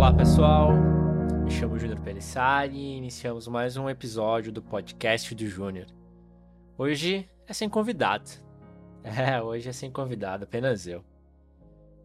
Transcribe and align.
Olá 0.00 0.14
pessoal, 0.14 0.72
me 1.44 1.50
chamo 1.50 1.78
Júnior 1.78 2.00
Pelissari 2.00 2.74
e 2.74 2.96
iniciamos 2.96 3.46
mais 3.46 3.76
um 3.76 3.86
episódio 3.86 4.50
do 4.50 4.62
podcast 4.62 5.34
do 5.34 5.46
Júnior. 5.46 5.88
Hoje 6.78 7.28
é 7.46 7.52
sem 7.52 7.68
convidado. 7.68 8.24
É, 9.04 9.42
hoje 9.42 9.68
é 9.68 9.72
sem 9.72 9.90
convidado, 9.90 10.44
apenas 10.44 10.86
eu. 10.86 11.04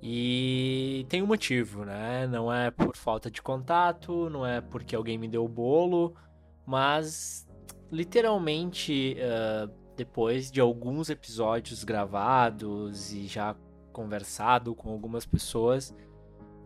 E 0.03 1.05
tem 1.07 1.23
um 1.23 1.25
motivo, 1.25 1.85
né? 1.85 2.27
Não 2.27 2.51
é 2.51 2.69
por 2.69 2.97
falta 2.97 3.31
de 3.31 3.41
contato, 3.41 4.29
não 4.29 4.45
é 4.45 4.59
porque 4.59 4.93
alguém 4.93 5.17
me 5.17 5.29
deu 5.29 5.45
o 5.45 5.49
bolo, 5.49 6.15
mas 6.65 7.47
literalmente 7.89 9.15
uh, 9.19 9.71
depois 9.95 10.51
de 10.51 10.59
alguns 10.59 11.09
episódios 11.09 11.85
gravados 11.85 13.13
e 13.13 13.25
já 13.25 13.55
conversado 13.93 14.75
com 14.75 14.89
algumas 14.89 15.25
pessoas, 15.25 15.95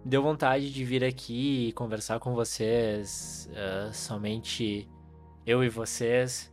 deu 0.10 0.24
vontade 0.24 0.74
de 0.74 0.84
vir 0.84 1.04
aqui 1.04 1.68
e 1.68 1.72
conversar 1.72 2.20
com 2.20 2.34
vocês, 2.34 3.48
uh, 3.52 3.94
somente 3.94 4.90
eu 5.46 5.64
e 5.64 5.70
vocês, 5.70 6.52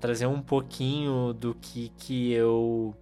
trazer 0.00 0.26
um 0.26 0.40
pouquinho 0.40 1.34
do 1.34 1.54
que, 1.54 1.90
que 1.90 2.32
eu 2.32 2.96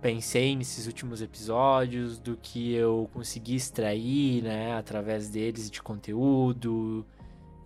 pensei 0.00 0.56
nesses 0.56 0.86
últimos 0.86 1.20
episódios, 1.20 2.18
do 2.18 2.34
que 2.34 2.72
eu 2.72 3.10
consegui 3.12 3.56
extrair, 3.56 4.42
né, 4.42 4.74
através 4.74 5.28
deles 5.28 5.70
de 5.70 5.82
conteúdo. 5.82 7.06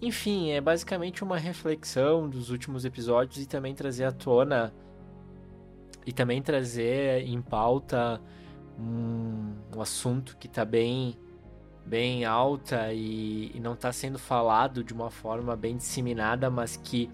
Enfim, 0.03 0.51
é 0.51 0.61
basicamente 0.61 1.23
uma 1.23 1.39
reflexão 1.39 2.29
dos 2.29 2.51
últimos 2.51 2.85
episódios 2.85 3.45
e 3.45 3.47
também 3.47 3.77
trazer 3.77 4.05
à 4.05 4.13
tona 4.13 4.75
e 6.05 6.13
também 6.13 6.43
trazer 6.43 7.23
em 7.23 7.41
pauta 7.41 8.21
um, 8.79 9.55
um 9.75 9.81
assunto 9.81 10.37
que 10.39 10.47
está 10.47 10.65
bem 10.65 11.17
bem 11.85 12.25
alta 12.25 12.93
e, 12.93 13.53
e 13.55 13.61
não 13.61 13.75
está 13.75 13.93
sendo 13.93 14.19
falado 14.19 14.83
de 14.83 14.93
uma 14.93 15.09
forma 15.09 15.55
bem 15.55 15.77
disseminada, 15.77 16.51
mas 16.51 16.77
que 16.77 17.09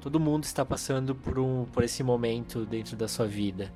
todo 0.00 0.18
mundo 0.18 0.44
está 0.44 0.64
passando 0.64 1.14
por, 1.14 1.38
um, 1.38 1.66
por 1.66 1.84
esse 1.84 2.02
momento 2.02 2.64
dentro 2.64 2.96
da 2.96 3.06
sua 3.06 3.26
vida. 3.26 3.70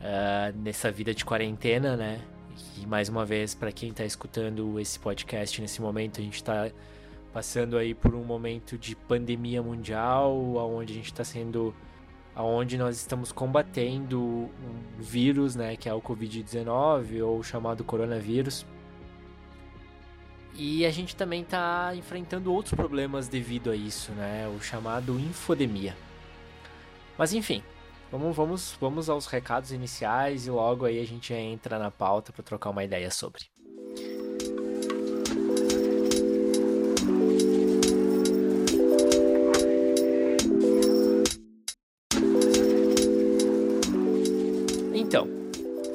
Uh, 0.00 0.56
nessa 0.58 0.90
vida 0.90 1.14
de 1.14 1.24
quarentena, 1.24 1.96
né? 1.96 2.20
E 2.78 2.86
mais 2.86 3.08
uma 3.08 3.24
vez, 3.24 3.54
para 3.54 3.70
quem 3.70 3.90
está 3.90 4.04
escutando 4.04 4.80
esse 4.80 4.98
podcast 4.98 5.60
nesse 5.60 5.80
momento, 5.80 6.20
a 6.20 6.24
gente 6.24 6.36
está 6.36 6.70
passando 7.32 7.76
aí 7.76 7.94
por 7.94 8.14
um 8.14 8.24
momento 8.24 8.76
de 8.76 8.96
pandemia 8.96 9.62
mundial, 9.62 10.34
onde 10.56 10.94
a 10.94 10.96
gente 10.96 11.12
está 11.12 11.22
sendo 11.22 11.74
onde 12.42 12.76
nós 12.76 12.96
estamos 12.96 13.32
combatendo 13.32 14.20
um 14.20 14.50
vírus, 14.98 15.56
né, 15.56 15.76
que 15.76 15.88
é 15.88 15.94
o 15.94 16.00
Covid-19 16.00 17.24
ou 17.24 17.42
chamado 17.42 17.84
coronavírus. 17.84 18.66
E 20.54 20.84
a 20.84 20.90
gente 20.90 21.16
também 21.16 21.42
está 21.42 21.94
enfrentando 21.94 22.52
outros 22.52 22.74
problemas 22.74 23.28
devido 23.28 23.70
a 23.70 23.76
isso, 23.76 24.12
né, 24.12 24.48
o 24.48 24.60
chamado 24.60 25.18
infodemia. 25.18 25.96
Mas 27.16 27.32
enfim, 27.32 27.62
vamos, 28.10 28.36
vamos, 28.36 28.76
vamos 28.80 29.08
aos 29.08 29.26
recados 29.26 29.72
iniciais 29.72 30.46
e 30.46 30.50
logo 30.50 30.84
aí 30.84 31.00
a 31.00 31.06
gente 31.06 31.32
entra 31.32 31.78
na 31.78 31.90
pauta 31.90 32.32
para 32.32 32.42
trocar 32.42 32.70
uma 32.70 32.84
ideia 32.84 33.10
sobre. 33.10 33.44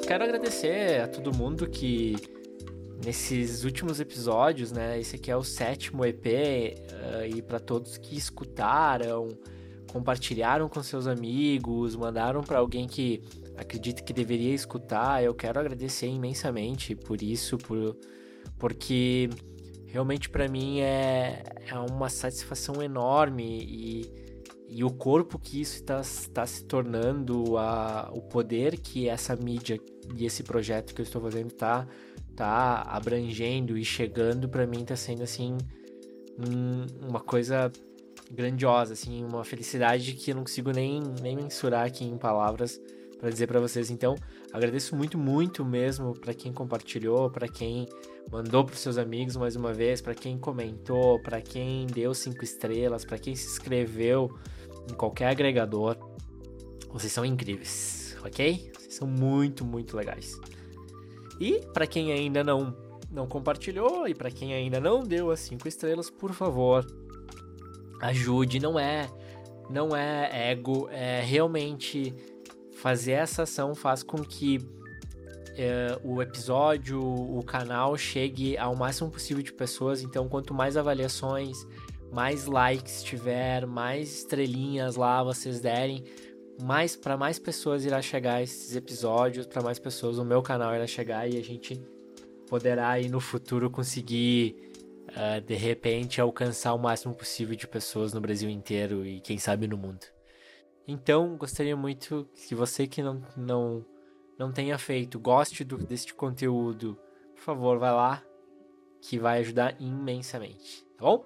Quero 0.06 0.22
agradecer 0.22 1.00
a 1.00 1.08
todo 1.08 1.36
mundo 1.36 1.68
que 1.68 2.14
nesses 3.04 3.64
últimos 3.64 3.98
episódios, 3.98 4.70
né? 4.70 5.00
Esse 5.00 5.16
aqui 5.16 5.32
é 5.32 5.36
o 5.36 5.42
sétimo 5.42 6.04
EP 6.04 6.24
uh, 6.24 7.36
e 7.36 7.42
para 7.42 7.58
todos 7.58 7.98
que 7.98 8.16
escutaram, 8.16 9.28
compartilharam 9.90 10.68
com 10.68 10.80
seus 10.80 11.08
amigos, 11.08 11.96
mandaram 11.96 12.40
para 12.44 12.58
alguém 12.58 12.86
que 12.86 13.20
acredita 13.56 14.00
que 14.00 14.12
deveria 14.12 14.54
escutar, 14.54 15.24
eu 15.24 15.34
quero 15.34 15.58
agradecer 15.58 16.06
imensamente 16.06 16.94
por 16.94 17.20
isso, 17.20 17.58
por 17.58 17.96
porque 18.58 19.28
realmente 19.86 20.30
para 20.30 20.46
mim 20.46 20.80
é, 20.80 21.42
é 21.66 21.74
uma 21.74 22.08
satisfação 22.08 22.80
enorme 22.80 23.60
e 23.60 24.25
e 24.68 24.82
o 24.82 24.90
corpo 24.90 25.38
que 25.38 25.60
isso 25.60 25.76
está, 25.76 26.00
está 26.00 26.46
se 26.46 26.64
tornando, 26.64 27.56
a, 27.56 28.10
o 28.12 28.20
poder 28.20 28.78
que 28.78 29.08
essa 29.08 29.36
mídia 29.36 29.80
e 30.16 30.24
esse 30.24 30.42
projeto 30.42 30.94
que 30.94 31.00
eu 31.00 31.04
estou 31.04 31.22
fazendo 31.22 31.52
tá, 31.52 31.86
tá 32.34 32.82
abrangendo 32.82 33.78
e 33.78 33.84
chegando 33.84 34.48
para 34.48 34.66
mim 34.66 34.84
tá 34.84 34.96
sendo 34.96 35.22
assim 35.22 35.56
um, 36.38 37.08
uma 37.08 37.20
coisa 37.20 37.70
grandiosa, 38.30 38.92
assim, 38.92 39.24
uma 39.24 39.44
felicidade 39.44 40.12
que 40.14 40.30
eu 40.30 40.36
não 40.36 40.42
consigo 40.42 40.72
nem, 40.72 41.00
nem 41.22 41.36
mensurar 41.36 41.86
aqui 41.86 42.04
em 42.04 42.18
palavras 42.18 42.80
para 43.18 43.30
dizer 43.30 43.46
para 43.46 43.60
vocês. 43.60 43.90
Então, 43.90 44.14
agradeço 44.52 44.94
muito, 44.94 45.18
muito 45.18 45.64
mesmo 45.64 46.14
para 46.14 46.34
quem 46.34 46.52
compartilhou, 46.52 47.30
para 47.30 47.48
quem 47.48 47.88
mandou 48.30 48.64
para 48.64 48.74
seus 48.74 48.98
amigos 48.98 49.36
mais 49.36 49.56
uma 49.56 49.72
vez, 49.72 50.00
para 50.00 50.14
quem 50.14 50.38
comentou, 50.38 51.20
para 51.20 51.40
quem 51.40 51.86
deu 51.86 52.12
cinco 52.14 52.44
estrelas, 52.44 53.04
para 53.04 53.18
quem 53.18 53.34
se 53.34 53.46
inscreveu 53.46 54.36
em 54.90 54.94
qualquer 54.94 55.28
agregador. 55.28 55.96
Vocês 56.90 57.12
são 57.12 57.24
incríveis, 57.24 58.16
ok? 58.24 58.70
Vocês 58.76 58.94
são 58.94 59.06
muito, 59.06 59.64
muito 59.64 59.96
legais. 59.96 60.38
E 61.40 61.60
para 61.72 61.86
quem 61.86 62.12
ainda 62.12 62.42
não 62.42 62.74
não 63.08 63.26
compartilhou 63.26 64.08
e 64.08 64.14
para 64.14 64.30
quem 64.30 64.52
ainda 64.52 64.80
não 64.80 65.02
deu 65.02 65.30
as 65.30 65.40
cinco 65.40 65.68
estrelas, 65.68 66.10
por 66.10 66.32
favor, 66.32 66.84
ajude. 68.02 68.58
Não 68.58 68.78
é 68.78 69.08
não 69.70 69.96
é 69.96 70.50
ego, 70.50 70.88
é 70.90 71.20
realmente 71.20 72.14
fazer 72.86 73.12
essa 73.14 73.42
ação 73.42 73.74
faz 73.74 74.04
com 74.04 74.18
que 74.18 74.60
é, 75.58 75.98
o 76.04 76.22
episódio, 76.22 77.02
o 77.02 77.42
canal 77.42 77.98
chegue 77.98 78.56
ao 78.56 78.76
máximo 78.76 79.10
possível 79.10 79.42
de 79.42 79.52
pessoas. 79.52 80.02
Então, 80.02 80.28
quanto 80.28 80.54
mais 80.54 80.76
avaliações, 80.76 81.66
mais 82.12 82.46
likes 82.46 83.02
tiver, 83.02 83.66
mais 83.66 84.18
estrelinhas 84.18 84.94
lá 84.94 85.20
vocês 85.24 85.58
derem, 85.58 86.04
mais 86.62 86.94
para 86.94 87.16
mais 87.16 87.40
pessoas 87.40 87.84
irá 87.84 88.00
chegar 88.00 88.40
esses 88.40 88.76
episódios, 88.76 89.48
para 89.48 89.62
mais 89.62 89.80
pessoas 89.80 90.16
o 90.16 90.24
meu 90.24 90.40
canal 90.40 90.72
irá 90.72 90.86
chegar 90.86 91.28
e 91.28 91.36
a 91.36 91.42
gente 91.42 91.82
poderá 92.48 92.90
aí 92.90 93.08
no 93.08 93.18
futuro 93.18 93.68
conseguir 93.68 94.54
uh, 95.08 95.40
de 95.40 95.56
repente 95.56 96.20
alcançar 96.20 96.72
o 96.72 96.78
máximo 96.78 97.16
possível 97.16 97.56
de 97.56 97.66
pessoas 97.66 98.12
no 98.12 98.20
Brasil 98.20 98.48
inteiro 98.48 99.04
e 99.04 99.18
quem 99.18 99.38
sabe 99.38 99.66
no 99.66 99.76
mundo. 99.76 100.15
Então, 100.86 101.36
gostaria 101.36 101.76
muito 101.76 102.28
que 102.46 102.54
você 102.54 102.86
que 102.86 103.02
não 103.02 103.22
não 103.36 103.84
não 104.38 104.52
tenha 104.52 104.78
feito, 104.78 105.18
goste 105.18 105.64
do, 105.64 105.78
deste 105.78 106.12
conteúdo, 106.12 106.98
por 107.34 107.40
favor, 107.40 107.78
vai 107.78 107.92
lá 107.92 108.22
que 109.00 109.18
vai 109.18 109.40
ajudar 109.40 109.80
imensamente, 109.80 110.84
tá 110.96 111.04
bom? 111.04 111.24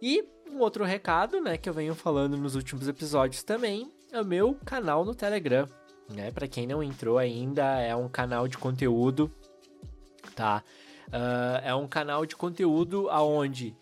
E 0.00 0.24
um 0.48 0.60
outro 0.60 0.84
recado, 0.84 1.40
né, 1.40 1.56
que 1.56 1.68
eu 1.68 1.72
venho 1.74 1.94
falando 1.94 2.36
nos 2.36 2.54
últimos 2.54 2.86
episódios 2.86 3.42
também, 3.42 3.90
é 4.12 4.20
o 4.20 4.24
meu 4.24 4.54
canal 4.64 5.04
no 5.04 5.14
Telegram, 5.14 5.66
né? 6.08 6.30
Para 6.30 6.46
quem 6.46 6.66
não 6.66 6.82
entrou 6.82 7.18
ainda, 7.18 7.80
é 7.80 7.96
um 7.96 8.08
canal 8.08 8.46
de 8.46 8.58
conteúdo, 8.58 9.32
tá? 10.34 10.62
Uh, 11.08 11.60
é 11.64 11.74
um 11.74 11.88
canal 11.88 12.24
de 12.26 12.36
conteúdo 12.36 13.08
aonde 13.10 13.76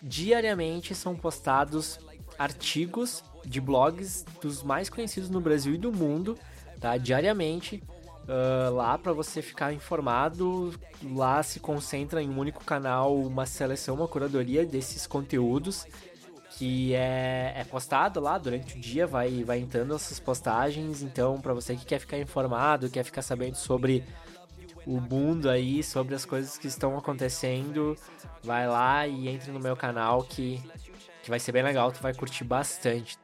diariamente 0.00 0.94
são 0.94 1.14
postados 1.16 1.98
artigos 2.38 3.22
de 3.44 3.60
blogs 3.60 4.24
dos 4.40 4.62
mais 4.62 4.88
conhecidos 4.88 5.30
no 5.30 5.40
Brasil 5.40 5.74
e 5.74 5.78
do 5.78 5.92
mundo, 5.92 6.38
tá? 6.80 6.96
Diariamente 6.96 7.82
uh, 8.22 8.74
lá 8.74 8.96
para 8.98 9.12
você 9.12 9.42
ficar 9.42 9.72
informado. 9.72 10.72
Lá 11.02 11.42
se 11.42 11.60
concentra 11.60 12.22
em 12.22 12.28
um 12.28 12.38
único 12.38 12.64
canal 12.64 13.16
uma 13.16 13.46
seleção, 13.46 13.96
uma 13.96 14.08
curadoria 14.08 14.64
desses 14.64 15.06
conteúdos 15.06 15.86
que 16.58 16.94
é, 16.94 17.54
é 17.56 17.64
postado 17.64 18.20
lá 18.20 18.36
durante 18.36 18.76
o 18.76 18.80
dia, 18.80 19.06
vai, 19.06 19.42
vai 19.42 19.58
entrando 19.58 19.94
essas 19.94 20.20
postagens. 20.20 21.02
Então, 21.02 21.40
para 21.40 21.54
você 21.54 21.74
que 21.74 21.84
quer 21.84 21.98
ficar 21.98 22.18
informado, 22.18 22.90
quer 22.90 23.04
ficar 23.04 23.22
sabendo 23.22 23.56
sobre 23.56 24.04
o 24.86 25.00
mundo 25.00 25.48
aí, 25.48 25.82
sobre 25.82 26.14
as 26.14 26.24
coisas 26.24 26.58
que 26.58 26.66
estão 26.66 26.96
acontecendo, 26.96 27.96
vai 28.42 28.68
lá 28.68 29.06
e 29.06 29.28
entre 29.28 29.50
no 29.50 29.60
meu 29.60 29.76
canal 29.76 30.24
que, 30.24 30.62
que 31.22 31.30
vai 31.30 31.38
ser 31.38 31.52
bem 31.52 31.62
legal, 31.62 31.90
tu 31.90 32.02
vai 32.02 32.12
curtir 32.12 32.44
bastante. 32.44 33.16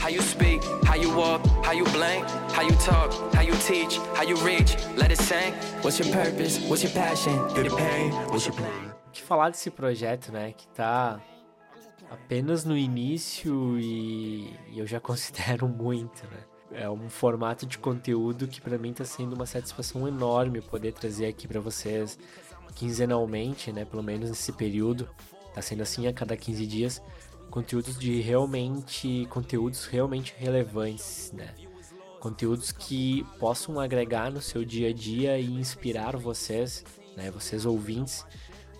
How 0.00 0.08
you 0.08 0.20
speak, 0.20 0.62
how 0.84 0.94
you 0.94 1.14
walk, 1.14 1.44
how 1.64 1.72
you 1.72 1.84
blink, 1.84 2.26
how 2.52 2.62
you 2.62 2.74
talk, 2.76 3.12
how 3.34 3.42
you 3.42 3.54
teach, 3.66 3.98
how 4.14 4.22
you 4.22 4.36
reach, 4.36 4.76
let 4.96 5.10
it 5.10 5.18
sing. 5.18 5.52
What's 5.82 5.98
your 5.98 6.12
purpose? 6.12 6.58
What's 6.68 6.82
your 6.82 6.92
passion? 6.92 7.36
Feel 7.50 7.64
the 7.64 7.76
pain? 7.76 8.12
What's 8.30 8.46
your 8.46 8.54
plan? 8.54 8.94
Que 9.12 9.22
falar 9.22 9.50
desse 9.50 9.70
projeto, 9.70 10.32
né, 10.32 10.52
que 10.52 10.66
tá 10.68 11.20
apenas 12.10 12.64
no 12.64 12.76
início 12.76 13.78
e, 13.78 14.52
e 14.72 14.78
eu 14.78 14.86
já 14.86 14.98
considero 15.00 15.68
muito, 15.68 16.24
né? 16.24 16.40
é 16.74 16.90
um 16.90 17.08
formato 17.08 17.64
de 17.64 17.78
conteúdo 17.78 18.48
que 18.48 18.60
para 18.60 18.76
mim 18.76 18.90
está 18.90 19.04
sendo 19.04 19.34
uma 19.34 19.46
satisfação 19.46 20.08
enorme 20.08 20.60
poder 20.60 20.92
trazer 20.92 21.26
aqui 21.26 21.46
para 21.46 21.60
vocês 21.60 22.18
quinzenalmente, 22.74 23.72
né? 23.72 23.84
Pelo 23.84 24.02
menos 24.02 24.28
nesse 24.28 24.52
período. 24.52 25.08
Tá 25.54 25.62
sendo 25.62 25.82
assim 25.82 26.08
a 26.08 26.12
cada 26.12 26.36
15 26.36 26.66
dias. 26.66 27.02
Conteúdos 27.54 27.96
de 27.96 28.20
realmente. 28.20 29.28
Conteúdos 29.30 29.86
realmente 29.86 30.34
relevantes, 30.36 31.30
né? 31.32 31.54
Conteúdos 32.18 32.72
que 32.72 33.24
possam 33.38 33.78
agregar 33.78 34.28
no 34.28 34.42
seu 34.42 34.64
dia 34.64 34.88
a 34.88 34.92
dia 34.92 35.38
e 35.38 35.52
inspirar 35.52 36.16
vocês, 36.16 36.84
né? 37.16 37.30
Vocês 37.30 37.64
ouvintes, 37.64 38.26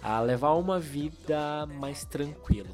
a 0.02 0.20
levar 0.20 0.54
uma 0.54 0.80
vida 0.80 1.66
mais 1.78 2.04
tranquila, 2.04 2.68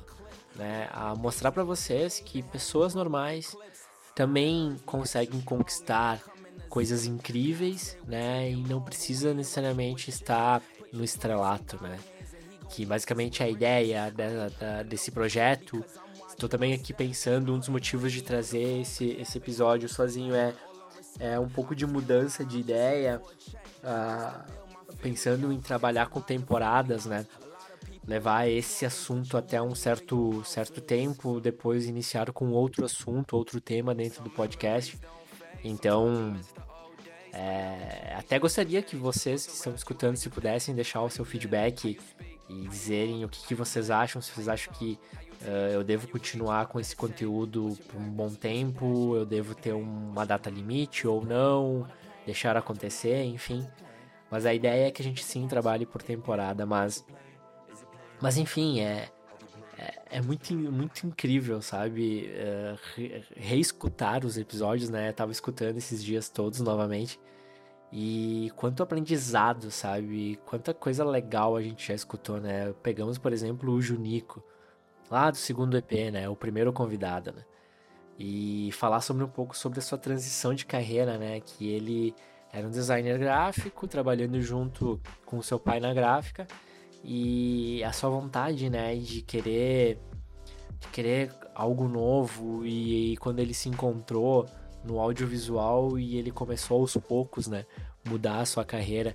né? 0.56 0.88
A 0.90 1.14
mostrar 1.14 1.52
para 1.52 1.64
vocês 1.64 2.18
que 2.18 2.42
pessoas 2.44 2.94
normais 2.94 3.54
também 4.14 4.78
conseguem 4.86 5.42
conquistar 5.42 6.18
coisas 6.70 7.04
incríveis, 7.04 7.98
né? 8.06 8.50
E 8.50 8.56
não 8.56 8.80
precisa 8.80 9.34
necessariamente 9.34 10.08
estar 10.08 10.62
no 10.94 11.04
estrelato, 11.04 11.76
né? 11.82 11.98
Que 12.70 12.86
basicamente 12.86 13.42
a 13.42 13.48
ideia 13.48 14.12
desse 14.86 15.10
projeto, 15.10 15.84
estou 16.28 16.48
também 16.48 16.72
aqui 16.72 16.92
pensando, 16.92 17.52
um 17.52 17.58
dos 17.58 17.68
motivos 17.68 18.12
de 18.12 18.22
trazer 18.22 18.80
esse, 18.80 19.10
esse 19.20 19.36
episódio 19.36 19.88
sozinho 19.88 20.34
é, 20.34 20.54
é 21.18 21.38
um 21.38 21.48
pouco 21.48 21.74
de 21.74 21.86
mudança 21.86 22.44
de 22.44 22.58
ideia, 22.58 23.20
uh, 23.84 24.96
pensando 25.02 25.52
em 25.52 25.60
trabalhar 25.60 26.08
com 26.08 26.20
temporadas, 26.20 27.06
né? 27.06 27.26
Levar 28.06 28.48
esse 28.48 28.86
assunto 28.86 29.36
até 29.36 29.60
um 29.60 29.74
certo, 29.74 30.42
certo 30.44 30.80
tempo, 30.80 31.40
depois 31.40 31.86
iniciar 31.86 32.32
com 32.32 32.50
outro 32.50 32.84
assunto, 32.84 33.36
outro 33.36 33.60
tema 33.60 33.94
dentro 33.94 34.22
do 34.22 34.30
podcast. 34.30 34.98
Então, 35.62 36.34
é, 37.32 38.14
até 38.16 38.38
gostaria 38.38 38.82
que 38.82 38.96
vocês 38.96 39.46
que 39.46 39.52
estão 39.52 39.74
escutando, 39.74 40.16
se 40.16 40.28
pudessem 40.30 40.74
deixar 40.74 41.02
o 41.02 41.10
seu 41.10 41.24
feedback 41.24 41.98
e 42.50 42.68
dizerem 42.68 43.24
o 43.24 43.28
que, 43.28 43.46
que 43.46 43.54
vocês 43.54 43.90
acham, 43.90 44.20
se 44.20 44.32
vocês 44.32 44.48
acham 44.48 44.72
que 44.74 44.98
uh, 45.42 45.72
eu 45.72 45.84
devo 45.84 46.08
continuar 46.08 46.66
com 46.66 46.80
esse 46.80 46.96
conteúdo 46.96 47.78
por 47.88 48.00
um 48.00 48.10
bom 48.10 48.30
tempo, 48.30 49.14
eu 49.16 49.24
devo 49.24 49.54
ter 49.54 49.72
uma 49.72 50.26
data 50.26 50.50
limite 50.50 51.06
ou 51.06 51.24
não, 51.24 51.86
deixar 52.26 52.56
acontecer, 52.56 53.22
enfim. 53.24 53.66
Mas 54.30 54.46
a 54.46 54.52
ideia 54.52 54.88
é 54.88 54.90
que 54.90 55.00
a 55.00 55.04
gente 55.04 55.24
sim 55.24 55.46
trabalhe 55.46 55.86
por 55.86 56.02
temporada, 56.02 56.66
mas. 56.66 57.04
Mas 58.20 58.36
enfim, 58.36 58.80
é. 58.80 59.08
É, 59.78 60.18
é 60.18 60.20
muito, 60.20 60.54
muito 60.54 61.06
incrível, 61.06 61.62
sabe? 61.62 62.30
Uh, 62.34 62.78
re, 62.94 63.24
reescutar 63.34 64.26
os 64.26 64.36
episódios, 64.36 64.90
né? 64.90 65.08
Eu 65.08 65.14
tava 65.14 65.32
escutando 65.32 65.78
esses 65.78 66.04
dias 66.04 66.28
todos 66.28 66.60
novamente. 66.60 67.18
E 67.92 68.52
quanto 68.56 68.82
aprendizado, 68.82 69.70
sabe? 69.70 70.38
Quanta 70.46 70.72
coisa 70.72 71.04
legal 71.04 71.56
a 71.56 71.62
gente 71.62 71.88
já 71.88 71.94
escutou, 71.94 72.40
né? 72.40 72.72
Pegamos, 72.82 73.18
por 73.18 73.32
exemplo, 73.32 73.72
o 73.72 73.82
Junico, 73.82 74.42
lá 75.10 75.30
do 75.30 75.36
segundo 75.36 75.76
EP, 75.76 76.10
né? 76.12 76.28
O 76.28 76.36
primeiro 76.36 76.72
convidado, 76.72 77.32
né? 77.32 77.44
E 78.18 78.70
falar 78.72 79.00
sobre 79.00 79.24
um 79.24 79.28
pouco 79.28 79.56
sobre 79.56 79.80
a 79.80 79.82
sua 79.82 79.98
transição 79.98 80.54
de 80.54 80.66
carreira, 80.66 81.18
né? 81.18 81.40
Que 81.40 81.68
ele 81.68 82.14
era 82.52 82.66
um 82.66 82.70
designer 82.70 83.18
gráfico, 83.18 83.86
trabalhando 83.86 84.40
junto 84.40 85.00
com 85.24 85.40
seu 85.42 85.58
pai 85.58 85.80
na 85.80 85.94
gráfica 85.94 86.46
e 87.04 87.82
a 87.84 87.92
sua 87.92 88.10
vontade, 88.10 88.68
né, 88.68 88.94
de 88.96 89.22
querer 89.22 89.98
de 90.78 90.88
querer 90.88 91.30
algo 91.54 91.86
novo 91.88 92.64
e, 92.64 93.12
e 93.12 93.16
quando 93.18 93.38
ele 93.38 93.52
se 93.52 93.68
encontrou 93.68 94.46
no 94.84 94.98
audiovisual 94.98 95.98
e 95.98 96.16
ele 96.16 96.30
começou 96.30 96.80
aos 96.80 96.96
poucos, 96.96 97.46
né, 97.46 97.66
mudar 98.04 98.40
a 98.40 98.46
sua 98.46 98.64
carreira 98.64 99.14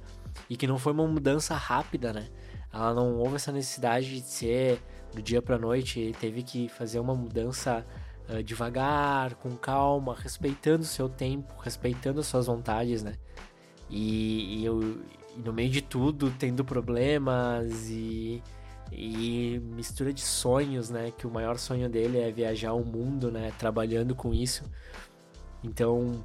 e 0.50 0.56
que 0.56 0.68
não 0.68 0.78
foi 0.78 0.94
uma 0.94 1.08
mudança 1.08 1.56
rápida, 1.56 2.14
né? 2.14 2.30
Ela 2.74 2.94
não 2.94 3.18
houve 3.18 3.36
essa 3.36 3.52
necessidade 3.52 4.20
de 4.20 4.22
ser 4.22 4.82
do 5.14 5.22
dia 5.22 5.42
para 5.42 5.58
noite, 5.58 6.00
ele 6.00 6.14
teve 6.14 6.44
que 6.44 6.68
fazer 6.68 7.00
uma 7.00 7.16
mudança 7.16 7.86
uh, 8.30 8.44
devagar, 8.44 9.36
com 9.36 9.56
calma, 9.56 10.14
respeitando 10.14 10.84
o 10.84 10.86
seu 10.86 11.08
tempo, 11.08 11.54
respeitando 11.62 12.20
as 12.20 12.28
suas 12.28 12.48
vontades, 12.48 13.02
né? 13.02 13.14
E, 13.90 14.60
e, 14.60 14.66
eu, 14.66 14.82
e 15.38 15.40
no 15.40 15.54
meio 15.54 15.70
de 15.70 15.82
tudo, 15.82 16.34
tendo 16.38 16.66
problemas 16.66 17.88
e, 17.90 18.44
e 18.92 19.62
mistura 19.74 20.12
de 20.12 20.22
sonhos, 20.22 20.90
né? 20.90 21.14
Que 21.18 21.26
o 21.26 21.32
maior 21.32 21.58
sonho 21.58 21.88
dele 21.88 22.20
é 22.20 22.30
viajar 22.30 22.74
o 22.74 22.84
mundo, 22.84 23.32
né? 23.32 23.54
Trabalhando 23.58 24.14
com 24.14 24.34
isso. 24.34 24.70
Então, 25.66 26.24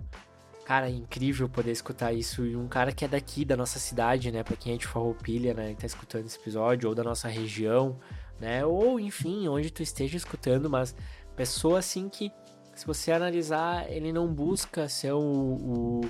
cara, 0.65 0.89
é 0.89 0.93
incrível 0.93 1.49
poder 1.49 1.73
escutar 1.73 2.13
isso. 2.13 2.45
E 2.47 2.55
um 2.55 2.69
cara 2.69 2.93
que 2.93 3.05
é 3.05 3.09
daqui, 3.09 3.45
da 3.45 3.57
nossa 3.57 3.79
cidade, 3.79 4.31
né? 4.31 4.43
Pra 4.43 4.57
quem 4.57 4.75
é 4.75 4.77
de 4.77 4.87
Farroupilha, 4.87 5.55
né? 5.55 5.75
Que 5.75 5.81
tá 5.81 5.87
escutando 5.87 6.27
esse 6.27 6.39
episódio, 6.39 6.89
ou 6.89 6.95
da 6.95 7.03
nossa 7.03 7.29
região, 7.29 7.99
né? 8.39 8.65
Ou, 8.65 9.01
enfim, 9.01 9.49
onde 9.49 9.71
tu 9.71 9.83
esteja 9.83 10.17
escutando, 10.17 10.69
mas 10.69 10.95
pessoa 11.35 11.79
assim 11.79 12.09
que, 12.09 12.31
se 12.75 12.87
você 12.87 13.13
analisar, 13.13 13.91
ele 13.91 14.13
não 14.13 14.33
busca 14.33 14.89
ser 14.89 15.13
o, 15.13 15.21
o, 15.21 16.01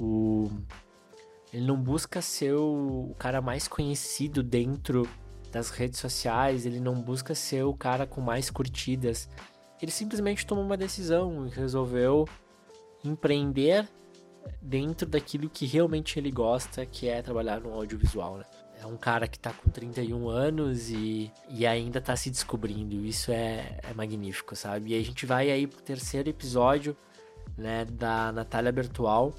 o 0.00 0.50
ele 1.52 1.66
não 1.66 1.76
busca 1.76 2.22
ser 2.22 2.54
o 2.54 3.14
cara 3.18 3.42
mais 3.42 3.68
conhecido 3.68 4.42
dentro 4.42 5.06
das 5.50 5.68
redes 5.68 6.00
sociais, 6.00 6.64
ele 6.64 6.80
não 6.80 6.94
busca 6.94 7.34
ser 7.34 7.62
o 7.64 7.74
cara 7.74 8.06
com 8.06 8.22
mais 8.22 8.50
curtidas. 8.50 9.28
Ele 9.82 9.90
simplesmente 9.90 10.46
tomou 10.46 10.64
uma 10.64 10.78
decisão 10.78 11.46
e 11.46 11.50
resolveu 11.50 12.26
empreender 13.04 13.88
dentro 14.60 15.06
daquilo 15.06 15.48
que 15.48 15.66
realmente 15.66 16.18
ele 16.18 16.30
gosta, 16.30 16.84
que 16.86 17.08
é 17.08 17.22
trabalhar 17.22 17.60
no 17.60 17.72
audiovisual, 17.72 18.38
né? 18.38 18.44
É 18.80 18.86
um 18.86 18.96
cara 18.96 19.28
que 19.28 19.38
tá 19.38 19.52
com 19.52 19.70
31 19.70 20.28
anos 20.28 20.90
e, 20.90 21.30
e 21.48 21.64
ainda 21.64 22.00
tá 22.00 22.16
se 22.16 22.28
descobrindo. 22.30 22.96
Isso 23.04 23.30
é, 23.30 23.78
é 23.80 23.94
magnífico, 23.94 24.56
sabe? 24.56 24.90
E 24.90 24.98
a 24.98 25.04
gente 25.04 25.24
vai 25.24 25.52
aí 25.52 25.68
pro 25.68 25.80
terceiro 25.80 26.28
episódio, 26.28 26.96
né, 27.56 27.84
da 27.84 28.32
Natália 28.32 28.72
Bertual. 28.72 29.32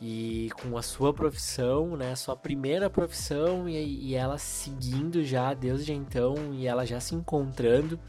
E 0.00 0.50
com 0.60 0.76
a 0.76 0.82
sua 0.82 1.14
profissão, 1.14 1.96
né, 1.96 2.16
sua 2.16 2.36
primeira 2.36 2.90
profissão 2.90 3.68
e, 3.68 4.08
e 4.08 4.14
ela 4.16 4.36
seguindo 4.36 5.22
já 5.22 5.54
desde 5.54 5.92
então 5.92 6.34
e 6.52 6.66
ela 6.66 6.84
já 6.84 6.98
se 6.98 7.14
encontrando 7.14 8.00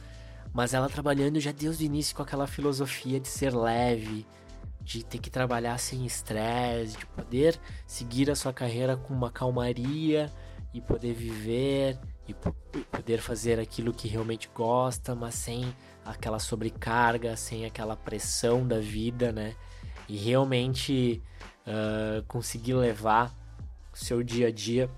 mas 0.55 0.73
ela 0.73 0.87
trabalhando 0.87 1.37
já 1.37 1.51
desde 1.51 1.83
o 1.83 1.85
início 1.85 2.15
com 2.15 2.21
aquela 2.21 2.47
filosofia 2.47 3.19
de 3.19 3.27
ser 3.27 3.53
leve, 3.53 4.25
de 4.79 5.03
ter 5.03 5.17
que 5.17 5.29
trabalhar 5.29 5.77
sem 5.77 6.05
estresse, 6.05 6.95
de 6.95 7.05
poder 7.07 7.59
seguir 7.85 8.31
a 8.31 8.35
sua 8.35 8.53
carreira 8.53 8.95
com 8.95 9.13
uma 9.13 9.29
calmaria 9.29 10.31
e 10.73 10.79
poder 10.79 11.13
viver 11.13 11.99
e 12.25 12.33
poder 12.33 13.19
fazer 13.19 13.59
aquilo 13.59 13.93
que 13.93 14.07
realmente 14.07 14.49
gosta, 14.55 15.13
mas 15.13 15.35
sem 15.35 15.75
aquela 16.05 16.39
sobrecarga, 16.39 17.35
sem 17.35 17.65
aquela 17.65 17.97
pressão 17.97 18.65
da 18.65 18.79
vida, 18.79 19.33
né? 19.33 19.55
E 20.07 20.15
realmente 20.15 21.21
uh, 21.67 22.23
conseguir 22.29 22.75
levar 22.75 23.35
o 23.93 23.97
seu 23.97 24.23
dia 24.23 24.47
a 24.47 24.51
dia, 24.51 24.89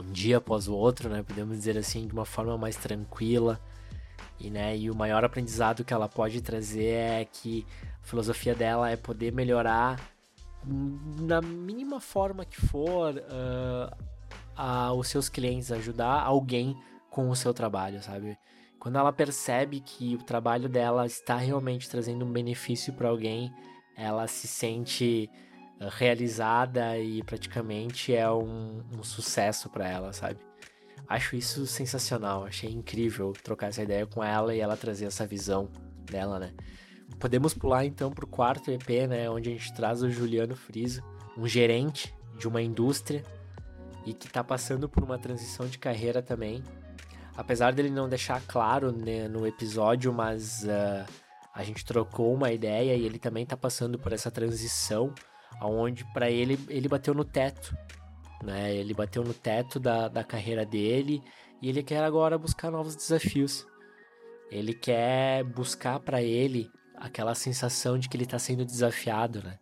um 0.00 0.10
dia 0.10 0.38
após 0.38 0.66
o 0.66 0.74
outro, 0.74 1.08
né? 1.08 1.22
Podemos 1.22 1.56
dizer 1.56 1.78
assim, 1.78 2.04
de 2.04 2.12
uma 2.12 2.24
forma 2.24 2.58
mais 2.58 2.74
tranquila, 2.74 3.60
e, 4.38 4.50
né, 4.50 4.76
e 4.76 4.90
o 4.90 4.94
maior 4.94 5.24
aprendizado 5.24 5.84
que 5.84 5.94
ela 5.94 6.08
pode 6.08 6.40
trazer 6.40 6.92
é 6.92 7.24
que 7.24 7.66
a 8.02 8.06
filosofia 8.06 8.54
dela 8.54 8.90
é 8.90 8.96
poder 8.96 9.32
melhorar 9.32 9.98
na 11.20 11.40
mínima 11.40 12.00
forma 12.00 12.44
que 12.44 12.60
for 12.60 13.14
uh, 13.14 13.96
a, 14.56 14.92
os 14.92 15.08
seus 15.08 15.28
clientes, 15.28 15.70
ajudar 15.70 16.22
alguém 16.22 16.76
com 17.10 17.30
o 17.30 17.36
seu 17.36 17.54
trabalho, 17.54 18.02
sabe? 18.02 18.36
Quando 18.78 18.98
ela 18.98 19.12
percebe 19.12 19.80
que 19.80 20.14
o 20.16 20.22
trabalho 20.22 20.68
dela 20.68 21.06
está 21.06 21.36
realmente 21.36 21.88
trazendo 21.88 22.24
um 22.24 22.32
benefício 22.32 22.92
para 22.92 23.08
alguém, 23.08 23.52
ela 23.96 24.26
se 24.26 24.46
sente 24.46 25.30
uh, 25.80 25.88
realizada 25.90 26.98
e 26.98 27.22
praticamente 27.22 28.14
é 28.14 28.30
um, 28.30 28.82
um 28.98 29.02
sucesso 29.02 29.70
para 29.70 29.88
ela, 29.88 30.12
sabe? 30.12 30.38
Acho 31.08 31.36
isso 31.36 31.66
sensacional, 31.66 32.44
achei 32.44 32.70
incrível 32.70 33.32
trocar 33.42 33.68
essa 33.68 33.82
ideia 33.82 34.06
com 34.06 34.24
ela 34.24 34.54
e 34.54 34.60
ela 34.60 34.76
trazer 34.76 35.06
essa 35.06 35.26
visão 35.26 35.68
dela, 36.04 36.38
né? 36.38 36.52
Podemos 37.20 37.54
pular 37.54 37.84
então 37.84 38.10
pro 38.10 38.26
quarto 38.26 38.70
EP, 38.70 39.08
né, 39.08 39.30
onde 39.30 39.48
a 39.48 39.52
gente 39.52 39.72
traz 39.72 40.02
o 40.02 40.10
Juliano 40.10 40.56
Friso, 40.56 41.02
um 41.36 41.46
gerente 41.46 42.12
de 42.36 42.48
uma 42.48 42.60
indústria 42.60 43.22
e 44.04 44.12
que 44.12 44.28
tá 44.28 44.42
passando 44.42 44.88
por 44.88 45.04
uma 45.04 45.18
transição 45.18 45.66
de 45.66 45.78
carreira 45.78 46.20
também. 46.20 46.62
Apesar 47.36 47.72
dele 47.72 47.90
não 47.90 48.08
deixar 48.08 48.42
claro 48.46 48.90
né, 48.90 49.28
no 49.28 49.46
episódio, 49.46 50.12
mas 50.12 50.64
uh, 50.64 51.06
a 51.54 51.62
gente 51.62 51.84
trocou 51.84 52.34
uma 52.34 52.50
ideia 52.50 52.96
e 52.96 53.04
ele 53.04 53.18
também 53.18 53.46
tá 53.46 53.56
passando 53.56 53.98
por 53.98 54.12
essa 54.12 54.30
transição, 54.30 55.14
aonde 55.60 56.04
para 56.12 56.30
ele 56.30 56.58
ele 56.68 56.88
bateu 56.88 57.14
no 57.14 57.24
teto 57.24 57.76
né? 58.46 58.74
Ele 58.74 58.94
bateu 58.94 59.24
no 59.24 59.34
teto 59.34 59.80
da, 59.80 60.08
da 60.08 60.22
carreira 60.22 60.64
dele 60.64 61.22
e 61.60 61.68
ele 61.68 61.82
quer 61.82 62.02
agora 62.04 62.38
buscar 62.38 62.70
novos 62.70 62.94
desafios. 62.94 63.66
Ele 64.50 64.72
quer 64.72 65.42
buscar 65.42 65.98
para 65.98 66.22
ele 66.22 66.70
aquela 66.94 67.34
sensação 67.34 67.98
de 67.98 68.08
que 68.08 68.16
ele 68.16 68.24
tá 68.24 68.38
sendo 68.38 68.64
desafiado, 68.64 69.42
né? 69.42 69.58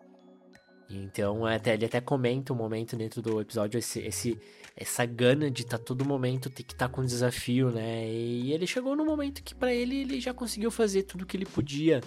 Então, 0.90 1.48
é 1.48 1.56
até, 1.56 1.72
ele 1.72 1.86
até 1.86 2.00
comenta 2.00 2.52
um 2.52 2.56
momento 2.56 2.94
dentro 2.94 3.22
do 3.22 3.40
episódio 3.40 3.78
esse, 3.78 4.00
esse 4.00 4.38
essa 4.76 5.06
gana 5.06 5.50
de 5.50 5.62
estar 5.62 5.78
tá 5.78 5.84
todo 5.84 6.04
momento 6.04 6.50
ter 6.50 6.62
que 6.62 6.74
estar 6.74 6.88
tá 6.88 6.94
com 6.94 7.04
desafio, 7.04 7.70
né? 7.70 8.06
E 8.06 8.52
ele 8.52 8.66
chegou 8.66 8.94
no 8.94 9.04
momento 9.04 9.42
que 9.42 9.54
para 9.54 9.72
ele 9.72 10.02
ele 10.02 10.20
já 10.20 10.34
conseguiu 10.34 10.70
fazer 10.70 11.04
tudo 11.04 11.24
que 11.24 11.36
ele 11.36 11.46
podia, 11.46 12.02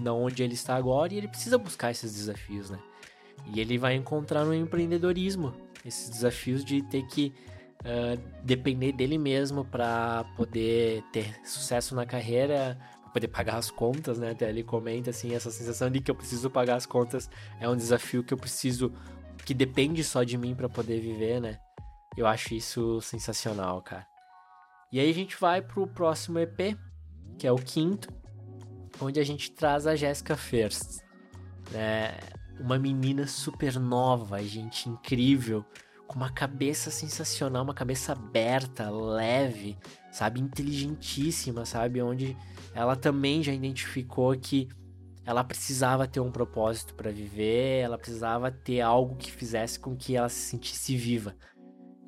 na 0.00 0.14
onde 0.14 0.42
ele 0.42 0.54
está 0.54 0.74
agora, 0.76 1.12
e 1.12 1.18
ele 1.18 1.28
precisa 1.28 1.58
buscar 1.58 1.90
esses 1.90 2.14
desafios, 2.14 2.70
né? 2.70 2.78
E 3.52 3.60
ele 3.60 3.76
vai 3.76 3.94
encontrar 3.94 4.44
no 4.44 4.54
empreendedorismo 4.54 5.52
esses 5.84 6.08
desafios 6.10 6.64
de 6.64 6.82
ter 6.82 7.06
que 7.06 7.32
uh, 7.80 8.20
depender 8.42 8.92
dele 8.92 9.18
mesmo 9.18 9.64
para 9.64 10.24
poder 10.36 11.02
ter 11.12 11.34
sucesso 11.44 11.94
na 11.94 12.06
carreira, 12.06 12.78
poder 13.12 13.28
pagar 13.28 13.56
as 13.56 13.70
contas, 13.70 14.18
né? 14.18 14.30
Até 14.30 14.48
ele 14.48 14.62
comenta 14.62 15.10
assim, 15.10 15.34
essa 15.34 15.50
sensação 15.50 15.90
de 15.90 16.00
que 16.00 16.10
eu 16.10 16.14
preciso 16.14 16.48
pagar 16.50 16.76
as 16.76 16.86
contas 16.86 17.28
é 17.60 17.68
um 17.68 17.76
desafio 17.76 18.24
que 18.24 18.32
eu 18.32 18.38
preciso 18.38 18.92
que 19.44 19.52
depende 19.52 20.02
só 20.04 20.22
de 20.22 20.38
mim 20.38 20.54
para 20.54 20.68
poder 20.68 21.00
viver, 21.00 21.40
né? 21.40 21.58
Eu 22.16 22.26
acho 22.26 22.54
isso 22.54 23.00
sensacional, 23.00 23.82
cara. 23.82 24.06
E 24.92 25.00
aí 25.00 25.10
a 25.10 25.14
gente 25.14 25.36
vai 25.38 25.62
pro 25.62 25.86
próximo 25.86 26.38
EP, 26.38 26.76
que 27.38 27.46
é 27.46 27.52
o 27.52 27.56
quinto, 27.56 28.08
onde 29.00 29.18
a 29.18 29.24
gente 29.24 29.50
traz 29.50 29.86
a 29.86 29.96
Jessica 29.96 30.36
First. 30.36 31.00
Né? 31.70 32.14
Uma 32.60 32.78
menina 32.78 33.26
super 33.26 33.78
nova, 33.78 34.42
gente 34.42 34.88
incrível, 34.88 35.64
com 36.06 36.16
uma 36.16 36.30
cabeça 36.30 36.90
sensacional, 36.90 37.64
uma 37.64 37.74
cabeça 37.74 38.12
aberta, 38.12 38.90
leve, 38.90 39.78
sabe, 40.10 40.40
inteligentíssima, 40.40 41.64
sabe, 41.64 42.02
onde 42.02 42.36
ela 42.74 42.94
também 42.94 43.42
já 43.42 43.52
identificou 43.52 44.36
que 44.38 44.68
ela 45.24 45.44
precisava 45.44 46.06
ter 46.06 46.20
um 46.20 46.30
propósito 46.30 46.94
para 46.94 47.10
viver, 47.10 47.80
ela 47.80 47.96
precisava 47.96 48.50
ter 48.50 48.80
algo 48.80 49.16
que 49.16 49.30
fizesse 49.30 49.78
com 49.78 49.96
que 49.96 50.16
ela 50.16 50.28
se 50.28 50.50
sentisse 50.50 50.96
viva. 50.96 51.34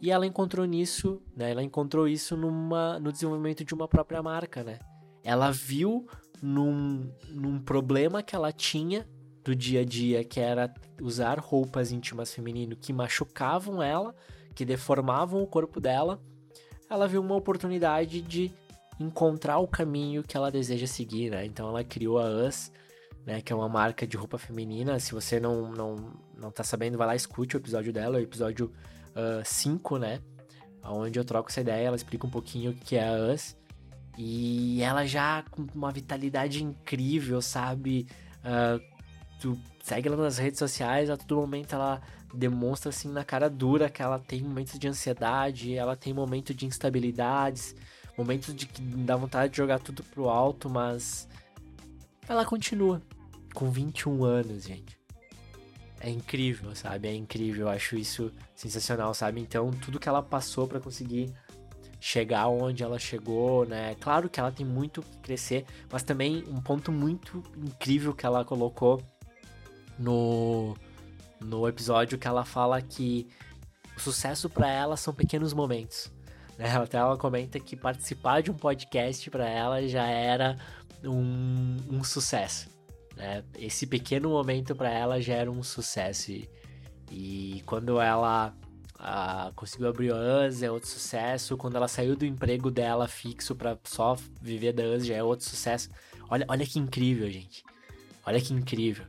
E 0.02 0.10
ela 0.10 0.26
encontrou 0.26 0.66
nisso, 0.66 1.22
né? 1.34 1.52
Ela 1.52 1.62
encontrou 1.62 2.06
isso 2.06 2.36
numa, 2.36 2.98
no 2.98 3.10
desenvolvimento 3.10 3.64
de 3.64 3.72
uma 3.72 3.88
própria 3.88 4.22
marca, 4.22 4.62
né? 4.62 4.78
Ela 5.22 5.50
viu 5.50 6.06
num, 6.42 7.10
num 7.30 7.58
problema 7.58 8.22
que 8.22 8.36
ela 8.36 8.52
tinha 8.52 9.08
do 9.44 9.54
dia 9.54 9.82
a 9.82 9.84
dia, 9.84 10.24
que 10.24 10.40
era 10.40 10.72
usar 11.00 11.38
roupas 11.38 11.92
íntimas 11.92 12.32
feminino 12.32 12.74
que 12.74 12.92
machucavam 12.92 13.82
ela, 13.82 14.14
que 14.54 14.64
deformavam 14.64 15.42
o 15.42 15.46
corpo 15.46 15.80
dela. 15.80 16.18
Ela 16.88 17.06
viu 17.06 17.20
uma 17.20 17.34
oportunidade 17.34 18.22
de 18.22 18.50
encontrar 18.98 19.58
o 19.58 19.68
caminho 19.68 20.22
que 20.22 20.36
ela 20.36 20.50
deseja 20.50 20.86
seguir, 20.86 21.30
né? 21.30 21.44
Então 21.44 21.68
ela 21.68 21.84
criou 21.84 22.18
a 22.18 22.26
Us, 22.26 22.72
né, 23.26 23.40
que 23.40 23.52
é 23.52 23.56
uma 23.56 23.68
marca 23.68 24.06
de 24.06 24.16
roupa 24.16 24.38
feminina. 24.38 24.98
Se 24.98 25.12
você 25.12 25.38
não, 25.38 25.70
não, 25.72 26.12
não 26.36 26.50
tá 26.50 26.64
sabendo, 26.64 26.96
vai 26.96 27.06
lá 27.06 27.16
escute 27.16 27.56
o 27.56 27.58
episódio 27.58 27.92
dela, 27.92 28.16
o 28.16 28.20
episódio 28.20 28.72
5, 29.44 29.94
uh, 29.94 29.98
né? 29.98 30.20
Onde 30.82 31.18
eu 31.18 31.24
troco 31.24 31.50
essa 31.50 31.60
ideia, 31.60 31.86
ela 31.86 31.96
explica 31.96 32.26
um 32.26 32.30
pouquinho 32.30 32.70
o 32.70 32.74
que 32.74 32.96
é 32.96 33.08
a 33.08 33.32
Us. 33.32 33.56
E 34.16 34.80
ela 34.82 35.04
já 35.06 35.42
com 35.50 35.66
uma 35.74 35.90
vitalidade 35.90 36.62
incrível, 36.62 37.42
sabe? 37.42 38.06
Uh, 38.40 38.93
tu 39.44 39.58
segue 39.82 40.08
ela 40.08 40.16
nas 40.16 40.38
redes 40.38 40.58
sociais, 40.58 41.10
a 41.10 41.18
todo 41.18 41.36
momento 41.36 41.74
ela 41.74 42.00
demonstra 42.32 42.88
assim 42.88 43.08
na 43.08 43.22
cara 43.22 43.50
dura 43.50 43.90
que 43.90 44.00
ela 44.00 44.18
tem 44.18 44.42
momentos 44.42 44.78
de 44.78 44.88
ansiedade, 44.88 45.74
ela 45.74 45.94
tem 45.94 46.14
momentos 46.14 46.56
de 46.56 46.64
instabilidades, 46.64 47.76
momentos 48.16 48.54
de 48.54 48.64
que 48.64 48.80
dá 48.80 49.14
vontade 49.16 49.50
de 49.50 49.58
jogar 49.58 49.80
tudo 49.80 50.02
pro 50.02 50.30
alto, 50.30 50.70
mas 50.70 51.28
ela 52.26 52.46
continua 52.46 53.02
com 53.52 53.70
21 53.70 54.24
anos, 54.24 54.64
gente. 54.64 54.98
É 56.00 56.08
incrível, 56.08 56.74
sabe? 56.74 57.08
É 57.08 57.14
incrível, 57.14 57.66
eu 57.66 57.68
acho 57.68 57.96
isso 57.96 58.32
sensacional, 58.54 59.12
sabe? 59.12 59.42
Então, 59.42 59.70
tudo 59.72 60.00
que 60.00 60.08
ela 60.08 60.22
passou 60.22 60.66
para 60.66 60.80
conseguir 60.80 61.34
chegar 62.00 62.48
onde 62.48 62.82
ela 62.82 62.98
chegou, 62.98 63.66
né? 63.66 63.94
Claro 64.00 64.30
que 64.30 64.40
ela 64.40 64.52
tem 64.52 64.64
muito 64.64 65.02
que 65.02 65.18
crescer, 65.18 65.66
mas 65.90 66.02
também 66.02 66.44
um 66.48 66.62
ponto 66.62 66.90
muito 66.90 67.42
incrível 67.56 68.14
que 68.14 68.24
ela 68.24 68.42
colocou 68.42 69.02
no 69.98 70.76
no 71.40 71.68
episódio 71.68 72.18
que 72.18 72.26
ela 72.26 72.44
fala 72.44 72.80
que 72.80 73.28
o 73.96 74.00
sucesso 74.00 74.48
para 74.48 74.68
ela 74.70 74.96
são 74.96 75.12
pequenos 75.12 75.52
momentos. 75.52 76.10
Né? 76.58 76.70
Até 76.76 76.96
ela 76.96 77.16
comenta 77.16 77.60
que 77.60 77.76
participar 77.76 78.42
de 78.42 78.50
um 78.50 78.54
podcast 78.54 79.30
para 79.30 79.48
ela 79.48 79.86
já 79.86 80.06
era 80.06 80.56
um, 81.04 81.76
um 81.90 82.02
sucesso. 82.02 82.68
Né? 83.16 83.44
Esse 83.58 83.86
pequeno 83.86 84.30
momento 84.30 84.74
para 84.74 84.90
ela 84.90 85.20
já 85.20 85.34
era 85.34 85.50
um 85.50 85.62
sucesso. 85.62 86.32
E, 86.32 86.48
e 87.10 87.62
quando 87.66 88.00
ela 88.00 88.54
conseguiu 89.54 89.88
abrir 89.88 90.12
a 90.12 90.46
US 90.46 90.62
é 90.62 90.70
outro 90.70 90.88
sucesso. 90.88 91.56
Quando 91.56 91.76
ela 91.76 91.88
saiu 91.88 92.16
do 92.16 92.24
emprego 92.24 92.70
dela 92.70 93.06
fixo 93.06 93.54
para 93.54 93.78
só 93.84 94.16
viver 94.40 94.72
da 94.72 94.82
US 94.84 95.04
já 95.04 95.14
é 95.14 95.22
outro 95.22 95.46
sucesso. 95.46 95.90
Olha, 96.30 96.46
olha 96.48 96.66
que 96.66 96.78
incrível, 96.78 97.30
gente. 97.30 97.62
Olha 98.24 98.40
que 98.40 98.54
incrível. 98.54 99.04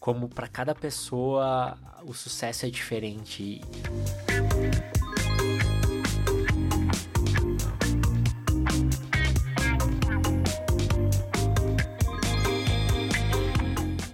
Como 0.00 0.28
para 0.28 0.48
cada 0.48 0.74
pessoa 0.74 1.76
o 2.04 2.14
sucesso 2.14 2.66
é 2.66 2.70
diferente. 2.70 3.60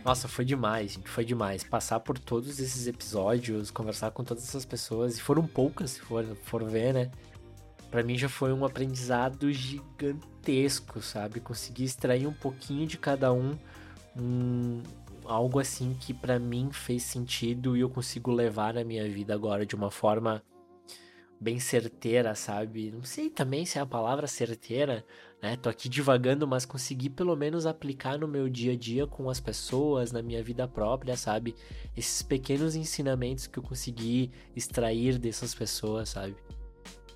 Nossa, 0.04 0.28
foi 0.28 0.44
demais, 0.44 0.92
gente, 0.92 1.08
foi 1.08 1.24
demais. 1.24 1.64
Passar 1.64 1.98
por 2.00 2.18
todos 2.18 2.60
esses 2.60 2.86
episódios, 2.86 3.70
conversar 3.70 4.10
com 4.10 4.22
todas 4.22 4.44
essas 4.44 4.64
pessoas, 4.64 5.16
e 5.16 5.22
foram 5.22 5.46
poucas, 5.46 5.92
se 5.92 6.00
for, 6.00 6.24
for 6.44 6.62
ver, 6.62 6.92
né? 6.92 7.10
Pra 7.90 8.02
mim 8.02 8.18
já 8.18 8.28
foi 8.28 8.52
um 8.52 8.66
aprendizado 8.66 9.50
gigantesco, 9.50 11.00
sabe? 11.00 11.40
Conseguir 11.40 11.84
extrair 11.84 12.26
um 12.26 12.34
pouquinho 12.34 12.86
de 12.86 12.98
cada 12.98 13.32
um, 13.32 13.56
um 14.14 14.82
algo 15.26 15.58
assim 15.58 15.94
que 15.98 16.12
para 16.12 16.38
mim 16.38 16.70
fez 16.72 17.02
sentido 17.02 17.76
e 17.76 17.80
eu 17.80 17.90
consigo 17.90 18.30
levar 18.30 18.74
na 18.74 18.84
minha 18.84 19.08
vida 19.08 19.34
agora 19.34 19.64
de 19.64 19.74
uma 19.74 19.90
forma 19.90 20.42
bem 21.40 21.58
certeira, 21.60 22.34
sabe? 22.34 22.90
Não 22.90 23.02
sei 23.02 23.28
também 23.28 23.66
se 23.66 23.78
é 23.78 23.80
a 23.80 23.86
palavra 23.86 24.26
certeira, 24.26 25.04
né? 25.42 25.56
Tô 25.56 25.68
aqui 25.68 25.88
divagando, 25.88 26.46
mas 26.46 26.64
consegui 26.64 27.10
pelo 27.10 27.36
menos 27.36 27.66
aplicar 27.66 28.18
no 28.18 28.26
meu 28.26 28.48
dia 28.48 28.72
a 28.72 28.76
dia 28.76 29.06
com 29.06 29.28
as 29.28 29.40
pessoas, 29.40 30.10
na 30.10 30.22
minha 30.22 30.42
vida 30.42 30.66
própria, 30.66 31.16
sabe? 31.16 31.54
Esses 31.96 32.22
pequenos 32.22 32.74
ensinamentos 32.74 33.46
que 33.46 33.58
eu 33.58 33.62
consegui 33.62 34.30
extrair 34.56 35.18
dessas 35.18 35.54
pessoas, 35.54 36.10
sabe? 36.10 36.36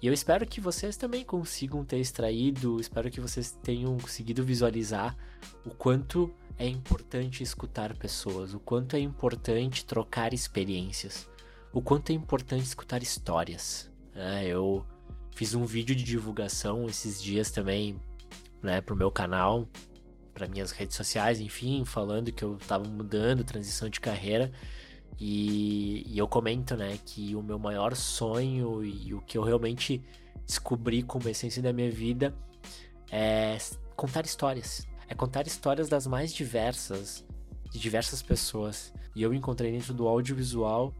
E 0.00 0.07
eu 0.07 0.12
espero 0.12 0.47
que 0.47 0.61
vocês 0.61 0.97
também 0.97 1.25
consigam 1.25 1.85
ter 1.85 1.99
extraído, 1.99 2.81
espero 2.81 3.11
que 3.11 3.21
vocês 3.21 3.59
tenham 3.62 3.97
conseguido 3.97 4.45
visualizar 4.45 5.17
o 5.65 5.71
quanto 5.71 6.33
é 6.59 6.67
importante 6.67 7.43
escutar 7.43 7.95
pessoas, 7.95 8.53
o 8.53 8.59
quanto 8.59 8.97
é 8.97 9.00
importante 9.00 9.85
trocar 9.85 10.35
experiências, 10.35 11.29
o 11.73 11.81
quanto 11.81 12.11
é 12.11 12.15
importante 12.15 12.65
escutar 12.65 13.03
histórias. 13.03 13.91
É, 14.15 14.47
eu 14.47 14.85
fiz 15.35 15.55
um 15.55 15.65
vídeo 15.65 15.95
de 15.95 16.03
divulgação 16.03 16.87
esses 16.87 17.23
dias 17.23 17.53
também 17.53 18.00
né, 18.61 18.81
pro 18.81 18.97
meu 18.97 19.11
canal, 19.11 19.69
para 20.35 20.49
minhas 20.49 20.73
redes 20.73 20.97
sociais, 20.97 21.41
enfim, 21.41 21.85
falando 21.85 22.33
que 22.33 22.43
eu 22.43 22.57
estava 22.57 22.85
mudando, 22.88 23.45
transição 23.45 23.88
de 23.88 24.00
carreira. 24.00 24.50
E, 25.21 26.05
e, 26.12 26.19
eu 26.19 26.29
comento, 26.29 26.77
né, 26.77 26.99
que 27.05 27.35
o 27.35 27.43
meu 27.43 27.59
maior 27.59 27.95
sonho 27.97 28.85
e 28.85 29.15
o 29.15 29.21
que 29.21 29.37
eu 29.37 29.43
realmente 29.43 30.03
descobri 30.47 31.03
como 31.03 31.29
essência 31.29 31.62
da 31.62 31.73
minha 31.73 31.91
vida 31.91 32.35
é 33.11 33.59
contar 33.97 34.25
histórias. 34.25 34.87
É 35.09 35.15
contar 35.15 35.47
histórias 35.47 35.88
das 35.88 36.07
mais 36.07 36.33
diversas, 36.33 37.25
de 37.71 37.79
diversas 37.79 38.23
pessoas. 38.23 38.93
E 39.17 39.23
eu 39.23 39.35
encontrei 39.35 39.73
dentro 39.73 39.93
do 39.95 40.07
audiovisual 40.07 40.95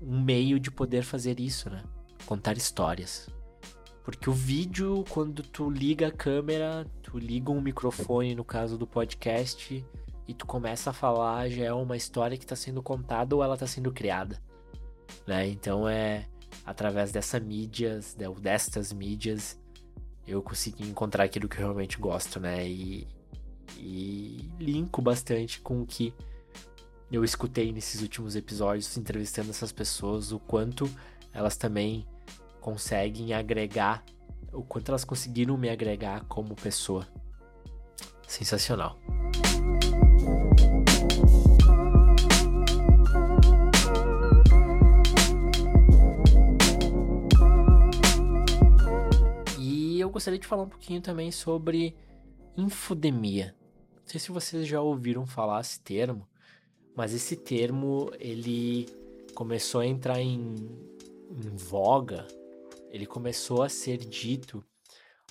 um 0.00 0.20
meio 0.20 0.58
de 0.60 0.70
poder 0.70 1.02
fazer 1.02 1.40
isso, 1.40 1.68
né? 1.68 1.82
Contar 2.24 2.56
histórias. 2.56 3.28
Porque 4.04 4.30
o 4.30 4.32
vídeo, 4.32 5.04
quando 5.10 5.42
tu 5.42 5.68
liga 5.68 6.06
a 6.06 6.12
câmera, 6.12 6.86
tu 7.02 7.18
liga 7.18 7.50
um 7.50 7.60
microfone, 7.60 8.34
no 8.34 8.44
caso 8.44 8.78
do 8.78 8.86
podcast, 8.86 9.84
e 10.26 10.34
tu 10.34 10.46
começa 10.46 10.90
a 10.90 10.92
falar, 10.92 11.50
já 11.50 11.64
é 11.64 11.72
uma 11.72 11.96
história 11.96 12.38
que 12.38 12.44
está 12.44 12.56
sendo 12.56 12.82
contada 12.82 13.34
ou 13.34 13.42
ela 13.42 13.54
está 13.54 13.66
sendo 13.66 13.92
criada. 13.92 14.40
Né? 15.26 15.48
Então 15.48 15.88
é 15.88 16.26
através 16.64 17.10
dessa 17.10 17.40
mídias, 17.40 18.16
destas 18.40 18.92
mídias, 18.92 19.58
eu 20.28 20.42
consegui 20.42 20.84
encontrar 20.84 21.24
aquilo 21.24 21.48
que 21.48 21.56
eu 21.56 21.60
realmente 21.60 21.98
gosto, 21.98 22.38
né? 22.38 22.68
E, 22.68 23.08
e 23.76 24.50
linko 24.60 25.00
bastante 25.00 25.60
com 25.60 25.80
o 25.80 25.86
que 25.86 26.12
eu 27.10 27.24
escutei 27.24 27.72
nesses 27.72 28.02
últimos 28.02 28.36
episódios, 28.36 28.96
entrevistando 28.96 29.50
essas 29.50 29.72
pessoas, 29.72 30.30
o 30.30 30.38
quanto 30.38 30.88
elas 31.32 31.56
também 31.56 32.06
conseguem 32.60 33.32
agregar, 33.32 34.04
o 34.52 34.62
quanto 34.62 34.90
elas 34.90 35.04
conseguiram 35.04 35.56
me 35.56 35.70
agregar 35.70 36.24
como 36.26 36.54
pessoa. 36.54 37.08
Sensacional. 38.26 38.98
Eu 50.08 50.12
gostaria 50.12 50.38
de 50.38 50.46
falar 50.46 50.62
um 50.62 50.68
pouquinho 50.68 51.00
também 51.00 51.30
sobre 51.30 51.94
infodemia. 52.56 53.54
Não 53.94 54.06
sei 54.06 54.18
se 54.18 54.32
vocês 54.32 54.66
já 54.66 54.80
ouviram 54.80 55.26
falar 55.26 55.60
esse 55.60 55.80
termo, 55.80 56.26
mas 56.96 57.12
esse 57.12 57.36
termo 57.36 58.10
ele 58.18 58.86
começou 59.34 59.82
a 59.82 59.86
entrar 59.86 60.18
em, 60.18 60.54
em 61.30 61.56
voga, 61.56 62.26
ele 62.90 63.06
começou 63.06 63.62
a 63.62 63.68
ser 63.68 63.98
dito 63.98 64.64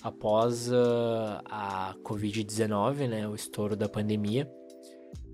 após 0.00 0.70
uh, 0.70 1.42
a 1.44 1.96
Covid-19, 2.04 3.08
né, 3.08 3.28
o 3.28 3.34
estouro 3.34 3.74
da 3.74 3.88
pandemia. 3.88 4.48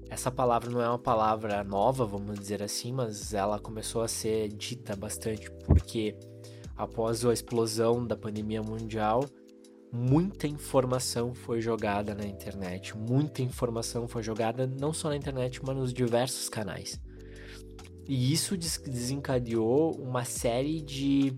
Essa 0.08 0.30
palavra 0.30 0.70
não 0.70 0.80
é 0.80 0.88
uma 0.88 0.98
palavra 0.98 1.62
nova, 1.62 2.06
vamos 2.06 2.38
dizer 2.38 2.62
assim, 2.62 2.92
mas 2.92 3.34
ela 3.34 3.58
começou 3.58 4.02
a 4.02 4.08
ser 4.08 4.48
dita 4.48 4.96
bastante 4.96 5.50
porque 5.66 6.16
após 6.76 7.24
a 7.24 7.32
explosão 7.32 8.06
da 8.06 8.16
pandemia 8.16 8.62
mundial, 8.62 9.24
muita 9.92 10.46
informação 10.46 11.34
foi 11.34 11.60
jogada 11.60 12.14
na 12.14 12.24
internet, 12.24 12.96
muita 12.96 13.42
informação 13.42 14.08
foi 14.08 14.22
jogada 14.22 14.66
não 14.66 14.92
só 14.92 15.08
na 15.08 15.16
internet, 15.16 15.60
mas 15.64 15.76
nos 15.76 15.92
diversos 15.92 16.48
canais. 16.48 17.00
E 18.06 18.32
isso 18.32 18.56
desencadeou 18.56 19.94
uma 20.00 20.24
série 20.24 20.82
de 20.82 21.32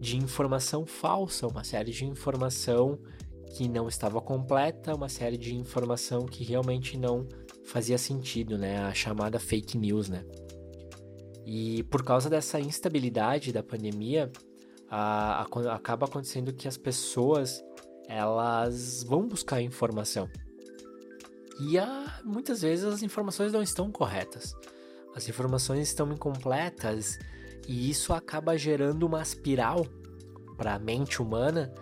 de 0.00 0.18
informação 0.18 0.84
falsa, 0.84 1.46
uma 1.46 1.64
série 1.64 1.90
de 1.90 2.04
informação 2.04 2.98
que 3.56 3.68
não 3.68 3.88
estava 3.88 4.20
completa, 4.20 4.94
uma 4.94 5.08
série 5.08 5.38
de 5.38 5.54
informação 5.54 6.26
que 6.26 6.44
realmente 6.44 6.98
não 6.98 7.26
fazia 7.64 7.96
sentido, 7.96 8.58
né? 8.58 8.82
A 8.82 8.92
chamada 8.92 9.38
fake 9.38 9.78
news, 9.78 10.08
né? 10.08 10.24
E 11.44 11.82
por 11.84 12.02
causa 12.02 12.30
dessa 12.30 12.58
instabilidade 12.58 13.52
da 13.52 13.62
pandemia, 13.62 14.30
a, 14.90 15.42
a, 15.42 15.74
acaba 15.74 16.06
acontecendo 16.06 16.52
que 16.52 16.66
as 16.68 16.76
pessoas 16.76 17.62
elas 18.08 19.02
vão 19.02 19.26
buscar 19.26 19.60
informação. 19.60 20.28
E 21.60 21.78
a, 21.78 22.20
muitas 22.24 22.62
vezes 22.62 22.84
as 22.84 23.02
informações 23.02 23.52
não 23.52 23.62
estão 23.62 23.90
corretas. 23.90 24.54
As 25.14 25.28
informações 25.28 25.88
estão 25.88 26.10
incompletas 26.12 27.18
e 27.68 27.88
isso 27.88 28.12
acaba 28.12 28.58
gerando 28.58 29.04
uma 29.04 29.22
espiral 29.22 29.86
para 30.56 30.74
a 30.74 30.78
mente 30.78 31.22
humana, 31.22 31.72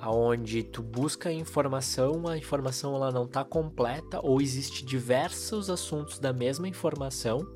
aonde 0.00 0.62
tu 0.62 0.82
busca 0.82 1.30
informação, 1.32 2.26
a 2.26 2.36
informação 2.36 2.94
ela 2.94 3.10
não 3.10 3.24
está 3.24 3.44
completa 3.44 4.20
ou 4.22 4.40
existe 4.40 4.84
diversos 4.84 5.70
assuntos 5.70 6.18
da 6.18 6.32
mesma 6.32 6.68
informação, 6.68 7.46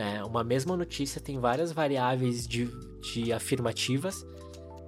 né? 0.00 0.24
Uma 0.24 0.42
mesma 0.42 0.78
notícia 0.78 1.20
tem 1.20 1.38
várias 1.38 1.72
variáveis 1.72 2.48
de, 2.48 2.70
de 3.02 3.34
afirmativas 3.34 4.26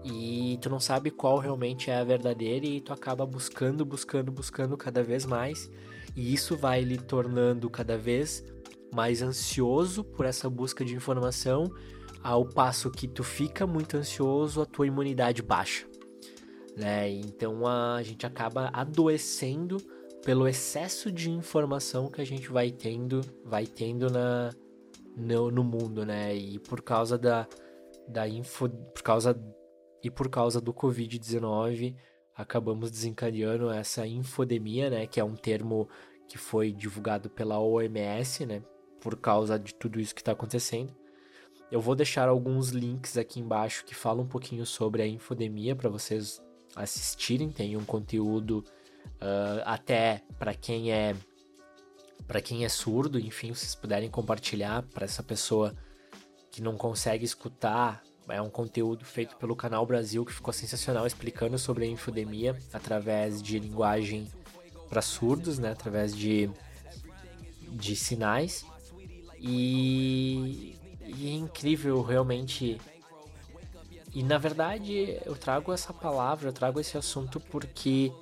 e 0.03 0.59
tu 0.63 0.71
não 0.71 0.81
sabe 0.81 1.11
qual 1.11 1.37
realmente 1.37 1.91
é 1.91 1.99
a 1.99 2.03
verdadeira 2.03 2.65
e 2.65 2.81
tu 2.81 2.95
acaba 2.95 3.27
buscando, 3.27 3.85
buscando, 3.85 4.33
buscando 4.33 4.75
cada 4.75 5.03
vez 5.03 5.27
mais 5.27 5.71
e 6.17 6.33
isso 6.33 6.57
vai 6.57 6.81
lhe 6.81 6.97
tornando 6.97 7.69
cada 7.69 7.99
vez 7.99 8.43
mais 8.91 9.21
ansioso 9.21 10.03
por 10.03 10.25
essa 10.25 10.49
busca 10.49 10.83
de 10.83 10.95
informação 10.95 11.71
ao 12.23 12.47
passo 12.47 12.91
que 12.91 13.07
tu 13.07 13.23
fica 13.23 13.67
muito 13.67 13.99
ansioso, 13.99 14.63
a 14.63 14.67
tua 14.67 14.87
imunidade 14.87 15.43
baixa. 15.43 15.87
Né? 16.75 17.11
Então 17.11 17.67
a 17.67 18.03
gente 18.03 18.25
acaba 18.25 18.71
adoecendo 18.73 19.77
pelo 20.25 20.49
excesso 20.49 21.13
de 21.13 21.31
informação 21.31 22.11
que 22.11 22.23
a 22.23 22.25
gente 22.25 22.51
vai 22.51 22.71
tendo, 22.71 23.21
vai 23.45 23.67
tendo 23.67 24.09
na, 24.11 24.51
no, 25.17 25.51
no 25.51 25.65
mundo, 25.65 26.05
né? 26.05 26.35
E 26.35 26.59
por 26.59 26.83
causa 26.83 27.19
da, 27.19 27.47
da 28.09 28.29
info, 28.29 28.69
por 28.69 29.03
causa 29.03 29.39
e 30.03 30.11
por 30.11 30.29
causa 30.29 30.61
do 30.61 30.75
Covid-19, 30.75 31.95
acabamos 32.35 32.91
desencadeando 32.91 33.71
essa 33.71 34.07
infodemia, 34.07 34.91
né? 34.91 35.07
Que 35.07 35.21
é 35.21 35.25
um 35.25 35.37
termo 35.37 35.89
que 36.29 36.39
foi 36.39 36.73
divulgado 36.73 37.31
pela 37.31 37.61
OMS, 37.61 38.47
né? 38.47 38.63
Por 39.01 39.17
causa 39.17 39.59
de 39.59 39.75
tudo 39.75 40.01
isso 40.01 40.15
que 40.15 40.21
está 40.21 40.33
acontecendo. 40.33 40.95
Eu 41.71 41.81
vou 41.81 41.95
deixar 41.95 42.29
alguns 42.29 42.71
links 42.71 43.17
aqui 43.17 43.41
embaixo 43.41 43.85
que 43.85 43.95
falam 43.95 44.25
um 44.25 44.29
pouquinho 44.29 44.67
sobre 44.67 45.03
a 45.03 45.07
infodemia 45.07 45.75
para 45.75 45.89
vocês 45.89 46.43
assistirem. 46.77 47.51
Tem 47.51 47.77
um 47.77 47.85
conteúdo 47.85 48.65
uh, 49.21 49.63
até 49.65 50.23
para 50.39 50.55
quem 50.55 50.93
é 50.93 51.15
para 52.27 52.41
quem 52.41 52.65
é 52.65 52.69
surdo, 52.69 53.19
enfim, 53.19 53.55
vocês 53.55 53.75
puderem 53.75 54.11
compartilhar 54.11 54.83
para 54.83 55.05
essa 55.05 55.23
pessoa 55.23 55.75
que 56.51 56.63
não 56.63 56.77
consegue 56.77 57.25
escutar. 57.25 58.03
É 58.29 58.41
um 58.41 58.51
conteúdo 58.51 59.05
feito 59.05 59.37
pelo 59.37 59.57
Canal 59.57 59.85
Brasil 59.85 60.25
que 60.25 60.33
ficou 60.33 60.53
sensacional 60.53 61.07
explicando 61.07 61.59
sobre 61.59 61.85
a 61.85 61.89
infodemia 61.89 62.57
através 62.73 63.43
de 63.43 63.59
linguagem 63.59 64.29
para 64.89 65.03
surdos, 65.03 65.59
né, 65.59 65.73
através 65.73 66.17
de 66.17 66.51
de 67.69 67.97
sinais. 67.97 68.65
E 69.39 70.79
e 71.17 71.29
é 71.29 71.33
incrível 71.33 72.03
realmente. 72.03 72.81
E 74.15 74.23
na 74.23 74.39
verdade 74.39 75.19
eu 75.25 75.35
trago 75.35 75.73
essa 75.73 75.93
palavra, 75.93 76.49
eu 76.49 76.53
trago 76.53 76.79
esse 76.79 76.97
assunto 76.97 77.41
porque 77.41 78.13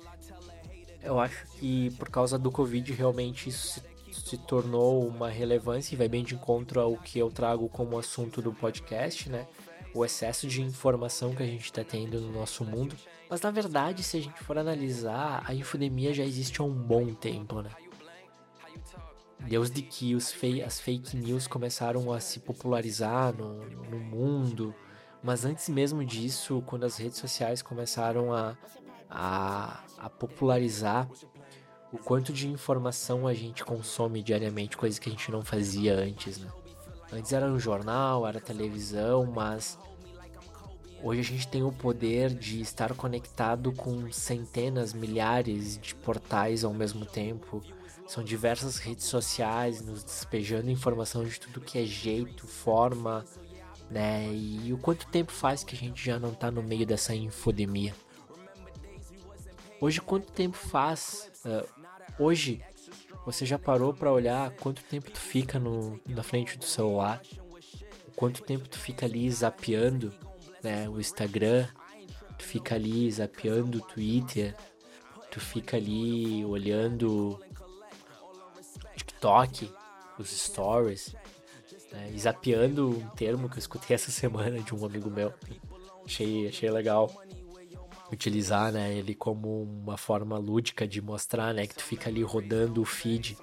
eu 1.03 1.19
acho 1.19 1.45
que 1.53 1.91
por 1.91 2.09
causa 2.09 2.37
do 2.37 2.51
Covid 2.51 2.91
realmente 2.93 3.49
isso 3.49 3.79
se, 3.79 4.21
se 4.21 4.37
tornou 4.37 5.07
uma 5.07 5.29
relevância 5.29 5.93
e 5.93 5.97
vai 5.97 6.07
bem 6.07 6.23
de 6.23 6.35
encontro 6.35 6.79
ao 6.79 6.97
que 6.97 7.19
eu 7.19 7.29
trago 7.29 7.67
como 7.69 7.97
assunto 7.97 8.41
do 8.41 8.53
podcast, 8.53 9.29
né? 9.29 9.47
O 9.93 10.05
excesso 10.05 10.47
de 10.47 10.61
informação 10.61 11.35
que 11.35 11.43
a 11.43 11.45
gente 11.45 11.65
está 11.65 11.83
tendo 11.83 12.21
no 12.21 12.31
nosso 12.31 12.63
mundo. 12.63 12.95
Mas 13.29 13.41
na 13.41 13.51
verdade, 13.51 14.03
se 14.03 14.17
a 14.17 14.21
gente 14.21 14.41
for 14.43 14.57
analisar, 14.57 15.43
a 15.45 15.53
infodemia 15.53 16.13
já 16.13 16.23
existe 16.23 16.61
há 16.61 16.63
um 16.63 16.73
bom 16.73 17.13
tempo, 17.13 17.61
né? 17.61 17.71
Desde 19.39 19.81
que 19.81 20.13
os 20.13 20.31
fei 20.31 20.61
as 20.61 20.79
fake 20.79 21.17
news 21.17 21.47
começaram 21.47 22.13
a 22.13 22.19
se 22.19 22.39
popularizar 22.39 23.35
no, 23.35 23.65
no 23.89 23.99
mundo, 23.99 24.73
mas 25.23 25.45
antes 25.45 25.67
mesmo 25.69 26.03
disso, 26.05 26.63
quando 26.65 26.83
as 26.83 26.97
redes 26.97 27.17
sociais 27.17 27.61
começaram 27.61 28.33
a, 28.33 28.55
a, 29.11 29.83
a 29.97 30.09
popularizar 30.09 31.07
o 31.91 31.97
quanto 31.97 32.31
de 32.31 32.47
informação 32.47 33.27
a 33.27 33.33
gente 33.33 33.65
consome 33.65 34.23
diariamente, 34.23 34.77
coisa 34.77 34.99
que 34.99 35.09
a 35.09 35.11
gente 35.11 35.29
não 35.29 35.43
fazia 35.43 35.93
antes, 35.93 36.37
né? 36.37 36.49
Antes 37.11 37.33
era 37.33 37.47
no 37.47 37.59
jornal, 37.59 38.25
era 38.25 38.39
televisão, 38.39 39.25
mas 39.25 39.77
hoje 41.03 41.19
a 41.19 41.23
gente 41.23 41.47
tem 41.49 41.61
o 41.61 41.71
poder 41.71 42.33
de 42.33 42.61
estar 42.61 42.93
conectado 42.93 43.73
com 43.73 44.09
centenas, 44.09 44.93
milhares 44.93 45.77
de 45.77 45.93
portais 45.93 46.63
ao 46.63 46.73
mesmo 46.73 47.05
tempo 47.05 47.61
são 48.11 48.23
diversas 48.25 48.77
redes 48.77 49.05
sociais 49.05 49.81
nos 49.81 50.03
despejando 50.03 50.69
informação 50.69 51.23
de 51.23 51.39
tudo 51.39 51.61
que 51.61 51.79
é 51.79 51.85
jeito, 51.85 52.45
forma, 52.45 53.23
né? 53.89 54.29
E 54.33 54.73
o 54.73 54.77
quanto 54.77 55.07
tempo 55.07 55.31
faz 55.31 55.63
que 55.63 55.75
a 55.75 55.79
gente 55.79 56.03
já 56.03 56.19
não 56.19 56.33
tá 56.33 56.51
no 56.51 56.61
meio 56.61 56.85
dessa 56.85 57.15
infodemia? 57.15 57.95
Hoje, 59.81 59.99
quanto 59.99 60.31
tempo 60.31 60.55
faz? 60.55 61.31
Uh, 61.43 62.23
hoje, 62.23 62.63
você 63.25 63.47
já 63.47 63.57
parou 63.57 63.91
para 63.91 64.11
olhar 64.11 64.51
quanto 64.57 64.83
tempo 64.83 65.09
tu 65.09 65.19
fica 65.19 65.57
no, 65.57 65.99
na 66.07 66.21
frente 66.21 66.55
do 66.55 66.65
celular? 66.65 67.19
Quanto 68.15 68.43
tempo 68.43 68.69
tu 68.69 68.77
fica 68.77 69.07
ali 69.07 69.27
zapeando 69.31 70.13
né, 70.61 70.87
o 70.87 70.99
Instagram? 70.99 71.67
Tu 72.37 72.45
fica 72.45 72.75
ali 72.75 73.09
zapeando 73.09 73.79
o 73.79 73.81
Twitter? 73.81 74.55
Tu 75.31 75.39
fica 75.39 75.77
ali 75.77 76.45
olhando 76.45 77.43
TikTok, 78.95 79.73
os 80.19 80.29
stories, 80.29 81.15
né, 81.91 82.13
zapeando 82.19 82.87
um 82.87 83.09
termo 83.15 83.49
que 83.49 83.55
eu 83.55 83.59
escutei 83.59 83.95
essa 83.97 84.11
semana 84.11 84.59
de 84.59 84.75
um 84.75 84.85
amigo 84.85 85.09
meu. 85.09 85.33
Achei, 86.05 86.47
achei 86.47 86.69
legal 86.69 87.11
utilizar 88.11 88.71
né, 88.71 88.93
ele 88.93 89.15
como 89.15 89.63
uma 89.63 89.97
forma 89.97 90.37
lúdica 90.37 90.87
de 90.87 91.01
mostrar 91.01 91.53
né, 91.53 91.65
que 91.65 91.75
tu 91.75 91.83
fica 91.83 92.09
ali 92.09 92.21
rodando 92.21 92.81
o 92.81 92.85
feed 92.85 93.37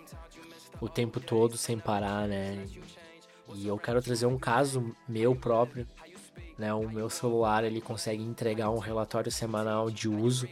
o 0.80 0.88
tempo 0.88 1.20
todo 1.20 1.56
sem 1.56 1.78
parar, 1.78 2.28
né? 2.28 2.64
E 3.54 3.66
eu 3.66 3.78
quero 3.78 4.02
trazer 4.02 4.26
um 4.26 4.38
caso 4.38 4.94
meu 5.08 5.34
próprio, 5.34 5.86
né? 6.56 6.72
O 6.72 6.88
meu 6.88 7.08
celular 7.08 7.64
ele 7.64 7.80
consegue 7.80 8.22
entregar 8.22 8.70
um 8.70 8.78
relatório 8.78 9.32
semanal 9.32 9.90
de 9.90 10.08
uso 10.08 10.48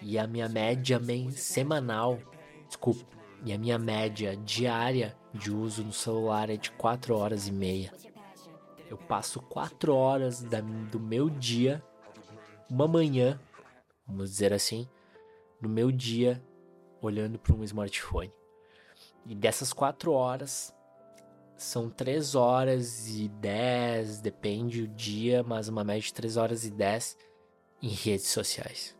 e 0.00 0.18
a 0.18 0.26
minha 0.26 0.48
média 0.48 1.00
semanal, 1.32 2.18
desculpa, 2.66 3.04
e 3.44 3.52
a 3.52 3.58
minha 3.58 3.78
média 3.78 4.36
diária 4.36 5.16
de 5.34 5.50
uso 5.50 5.82
no 5.84 5.92
celular 5.92 6.48
é 6.48 6.56
de 6.56 6.70
4 6.72 7.16
horas 7.16 7.46
e 7.48 7.52
meia. 7.52 7.92
Eu 8.88 8.96
passo 8.96 9.40
4 9.40 9.94
horas 9.94 10.42
da, 10.42 10.60
do 10.60 11.00
meu 11.00 11.28
dia, 11.28 11.82
uma 12.68 12.88
manhã, 12.88 13.40
vamos 14.06 14.30
dizer 14.30 14.52
assim, 14.52 14.88
no 15.60 15.68
meu 15.68 15.90
dia, 15.90 16.42
olhando 17.00 17.38
para 17.38 17.54
um 17.54 17.64
smartphone. 17.64 18.32
E 19.24 19.34
dessas 19.34 19.72
4 19.72 20.12
horas, 20.12 20.74
são 21.56 21.88
3 21.88 22.34
horas 22.34 23.08
e 23.08 23.28
10, 23.28 24.20
depende 24.20 24.82
o 24.82 24.88
dia, 24.88 25.42
mas 25.42 25.68
uma 25.68 25.84
média 25.84 26.02
de 26.02 26.14
3 26.14 26.36
horas 26.36 26.64
e 26.64 26.70
10 26.70 27.16
em 27.82 27.88
redes 27.88 28.28
sociais. 28.28 28.96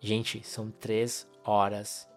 Gente, 0.00 0.46
são 0.46 0.70
3 0.70 1.28
horas 1.44 2.08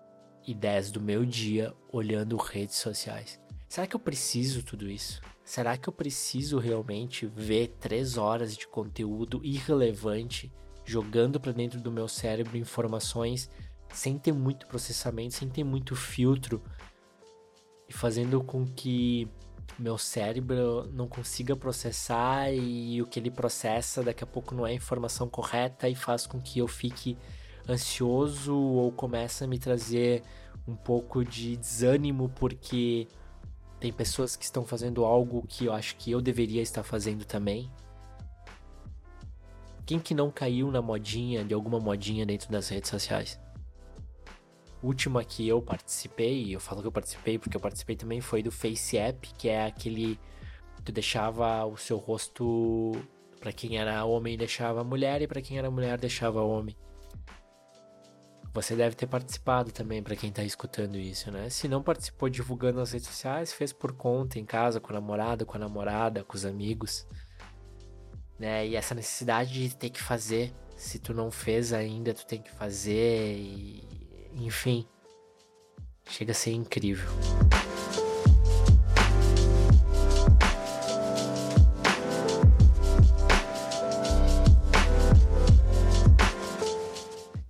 e 0.45 0.53
10 0.53 0.91
do 0.91 1.01
meu 1.01 1.25
dia 1.25 1.73
olhando 1.91 2.37
redes 2.37 2.75
sociais. 2.75 3.39
Será 3.67 3.87
que 3.87 3.95
eu 3.95 3.99
preciso 3.99 4.63
tudo 4.63 4.89
isso? 4.89 5.21
Será 5.43 5.77
que 5.77 5.89
eu 5.89 5.93
preciso 5.93 6.57
realmente 6.57 7.25
ver 7.25 7.75
3 7.79 8.17
horas 8.17 8.55
de 8.55 8.67
conteúdo 8.67 9.41
irrelevante 9.43 10.51
jogando 10.85 11.39
para 11.39 11.51
dentro 11.51 11.81
do 11.81 11.91
meu 11.91 12.07
cérebro 12.07 12.57
informações 12.57 13.49
sem 13.93 14.17
ter 14.17 14.33
muito 14.33 14.67
processamento, 14.67 15.35
sem 15.35 15.49
ter 15.49 15.63
muito 15.63 15.95
filtro 15.95 16.61
e 17.87 17.93
fazendo 17.93 18.41
com 18.43 18.65
que 18.65 19.27
meu 19.77 19.97
cérebro 19.97 20.89
não 20.93 21.07
consiga 21.07 21.55
processar 21.55 22.51
e 22.51 23.01
o 23.01 23.07
que 23.07 23.19
ele 23.19 23.31
processa 23.31 24.03
daqui 24.03 24.23
a 24.23 24.27
pouco 24.27 24.53
não 24.53 24.65
é 24.65 24.71
a 24.71 24.75
informação 24.75 25.27
correta 25.27 25.89
e 25.89 25.95
faz 25.95 26.25
com 26.27 26.39
que 26.39 26.59
eu 26.59 26.67
fique 26.67 27.17
ansioso 27.67 28.55
ou 28.55 28.91
comece 28.91 29.43
a 29.43 29.47
me 29.47 29.57
trazer 29.57 30.23
um 30.67 30.75
pouco 30.75 31.23
de 31.23 31.57
desânimo 31.57 32.29
porque 32.29 33.07
tem 33.83 33.91
pessoas 33.91 34.37
que 34.37 34.45
estão 34.45 34.65
fazendo 34.65 35.03
algo 35.03 35.45
que 35.45 35.65
eu 35.65 35.73
acho 35.73 35.97
que 35.97 36.09
eu 36.09 36.21
deveria 36.21 36.61
estar 36.61 36.83
fazendo 36.83 37.25
também. 37.25 37.69
Quem 39.85 39.99
que 39.99 40.15
não 40.15 40.31
caiu 40.31 40.71
na 40.71 40.81
modinha, 40.81 41.43
de 41.43 41.53
alguma 41.53 41.81
modinha 41.81 42.25
dentro 42.25 42.49
das 42.49 42.69
redes 42.69 42.89
sociais? 42.89 43.37
última 44.81 45.21
que 45.23 45.45
eu 45.45 45.61
participei, 45.61 46.55
eu 46.55 46.61
falo 46.61 46.81
que 46.81 46.87
eu 46.87 46.91
participei 46.93 47.37
porque 47.37 47.57
eu 47.57 47.61
participei 47.61 47.97
também, 47.97 48.21
foi 48.21 48.41
do 48.41 48.51
Face 48.51 48.97
App, 48.97 49.29
que 49.37 49.49
é 49.49 49.65
aquele. 49.65 50.17
Tu 50.85 50.93
deixava 50.93 51.65
o 51.65 51.75
seu 51.75 51.97
rosto. 51.97 52.93
para 53.41 53.51
quem 53.51 53.77
era 53.77 54.05
homem, 54.05 54.37
deixava 54.37 54.81
mulher, 54.81 55.21
e 55.21 55.27
para 55.27 55.41
quem 55.41 55.57
era 55.57 55.69
mulher, 55.69 55.97
deixava 55.99 56.41
homem. 56.41 56.73
Você 58.53 58.75
deve 58.75 58.95
ter 58.95 59.07
participado 59.07 59.71
também, 59.71 60.03
para 60.03 60.15
quem 60.15 60.31
tá 60.31 60.43
escutando 60.43 60.95
isso, 60.95 61.31
né? 61.31 61.49
Se 61.49 61.67
não 61.67 61.81
participou 61.81 62.29
divulgando 62.29 62.79
nas 62.79 62.91
redes 62.91 63.07
sociais, 63.07 63.51
fez 63.51 63.73
por 63.73 63.93
conta, 63.93 64.37
em 64.37 64.45
casa, 64.45 64.79
com 64.79 64.91
a 64.91 64.93
namorada, 64.93 65.43
com 65.43 65.57
a 65.57 65.59
namorada, 65.59 66.23
com 66.23 66.35
os 66.35 66.45
amigos. 66.45 67.07
Né? 68.37 68.67
E 68.67 68.75
essa 68.75 68.93
necessidade 68.93 69.51
de 69.51 69.75
ter 69.75 69.89
que 69.89 70.01
fazer. 70.01 70.53
Se 70.77 70.99
tu 70.99 71.13
não 71.13 71.31
fez 71.31 71.73
ainda, 71.73 72.13
tu 72.13 72.25
tem 72.27 72.41
que 72.41 72.51
fazer. 72.51 73.35
E 73.35 74.03
enfim, 74.35 74.87
chega 76.07 76.31
a 76.31 76.35
ser 76.35 76.51
incrível. 76.51 77.09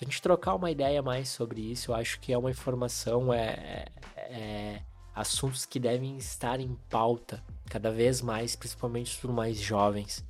a 0.00 0.04
gente 0.04 0.20
trocar 0.20 0.54
uma 0.54 0.70
ideia 0.70 1.02
mais 1.02 1.28
sobre 1.28 1.60
isso, 1.60 1.90
eu 1.90 1.94
acho 1.94 2.20
que 2.20 2.32
é 2.32 2.38
uma 2.38 2.50
informação, 2.50 3.32
é, 3.32 3.86
é, 4.16 4.16
é 4.16 4.82
assuntos 5.14 5.64
que 5.64 5.80
devem 5.80 6.16
estar 6.18 6.60
em 6.60 6.74
pauta 6.90 7.42
cada 7.68 7.90
vez 7.90 8.20
mais, 8.20 8.56
principalmente 8.56 9.18
por 9.18 9.32
mais 9.32 9.58
jovens. 9.58 10.24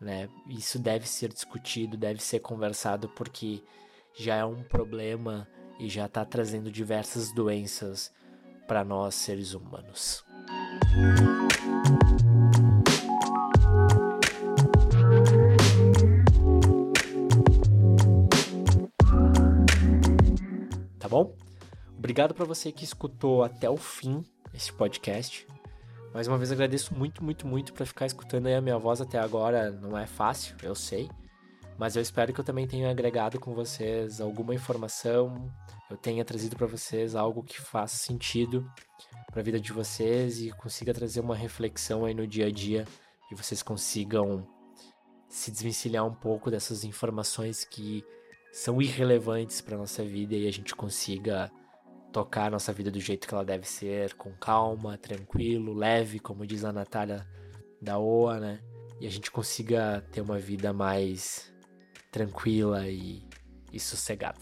Né? 0.00 0.28
Isso 0.48 0.78
deve 0.78 1.08
ser 1.08 1.32
discutido, 1.32 1.96
deve 1.96 2.22
ser 2.22 2.40
conversado, 2.40 3.08
porque 3.10 3.62
já 4.14 4.36
é 4.36 4.44
um 4.44 4.62
problema 4.62 5.48
e 5.78 5.88
já 5.88 6.06
está 6.06 6.24
trazendo 6.24 6.70
diversas 6.70 7.32
doenças 7.32 8.12
para 8.66 8.84
nós 8.84 9.14
seres 9.14 9.54
humanos. 9.54 10.24
tá 21.06 21.08
bom? 21.08 21.32
Obrigado 21.96 22.34
para 22.34 22.44
você 22.44 22.72
que 22.72 22.82
escutou 22.82 23.44
até 23.44 23.70
o 23.70 23.76
fim 23.76 24.24
esse 24.52 24.72
podcast. 24.72 25.46
Mais 26.16 26.26
uma 26.26 26.38
vez 26.38 26.50
agradeço 26.50 26.94
muito, 26.94 27.22
muito, 27.22 27.46
muito 27.46 27.74
para 27.74 27.84
ficar 27.84 28.06
escutando 28.06 28.46
aí 28.46 28.54
a 28.54 28.60
minha 28.62 28.78
voz 28.78 29.02
até 29.02 29.18
agora. 29.18 29.70
Não 29.70 29.98
é 29.98 30.06
fácil, 30.06 30.56
eu 30.62 30.74
sei. 30.74 31.10
Mas 31.76 31.94
eu 31.94 32.00
espero 32.00 32.32
que 32.32 32.40
eu 32.40 32.44
também 32.44 32.66
tenha 32.66 32.90
agregado 32.90 33.38
com 33.38 33.52
vocês 33.54 34.18
alguma 34.18 34.54
informação, 34.54 35.52
eu 35.90 35.96
tenha 35.98 36.24
trazido 36.24 36.56
para 36.56 36.66
vocês 36.66 37.14
algo 37.14 37.42
que 37.42 37.60
faça 37.60 37.98
sentido 37.98 38.66
para 39.30 39.42
a 39.42 39.44
vida 39.44 39.60
de 39.60 39.74
vocês 39.74 40.40
e 40.40 40.50
consiga 40.52 40.94
trazer 40.94 41.20
uma 41.20 41.36
reflexão 41.36 42.06
aí 42.06 42.14
no 42.14 42.26
dia 42.26 42.46
a 42.46 42.50
dia 42.50 42.86
e 43.30 43.34
vocês 43.34 43.62
consigam 43.62 44.48
se 45.28 45.50
desvencilhar 45.50 46.06
um 46.06 46.14
pouco 46.14 46.50
dessas 46.50 46.82
informações 46.82 47.62
que 47.62 48.02
são 48.50 48.80
irrelevantes 48.80 49.60
para 49.60 49.76
nossa 49.76 50.02
vida 50.02 50.34
e 50.34 50.48
a 50.48 50.50
gente 50.50 50.74
consiga 50.74 51.52
tocar 52.16 52.46
a 52.46 52.50
nossa 52.50 52.72
vida 52.72 52.90
do 52.90 52.98
jeito 52.98 53.28
que 53.28 53.34
ela 53.34 53.44
deve 53.44 53.68
ser, 53.68 54.14
com 54.14 54.32
calma, 54.32 54.96
tranquilo, 54.96 55.74
leve, 55.74 56.18
como 56.18 56.46
diz 56.46 56.64
a 56.64 56.72
Natália 56.72 57.28
da 57.78 57.98
OA, 57.98 58.40
né? 58.40 58.60
E 58.98 59.06
a 59.06 59.10
gente 59.10 59.30
consiga 59.30 60.02
ter 60.10 60.22
uma 60.22 60.38
vida 60.38 60.72
mais 60.72 61.52
tranquila 62.10 62.88
e, 62.88 63.22
e 63.70 63.78
sossegada. 63.78 64.40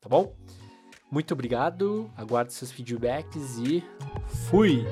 Tá 0.00 0.08
bom? 0.08 0.34
Muito 1.10 1.34
obrigado, 1.34 2.10
aguardo 2.16 2.50
seus 2.52 2.72
feedbacks 2.72 3.58
e 3.58 3.84
fui! 4.48 4.82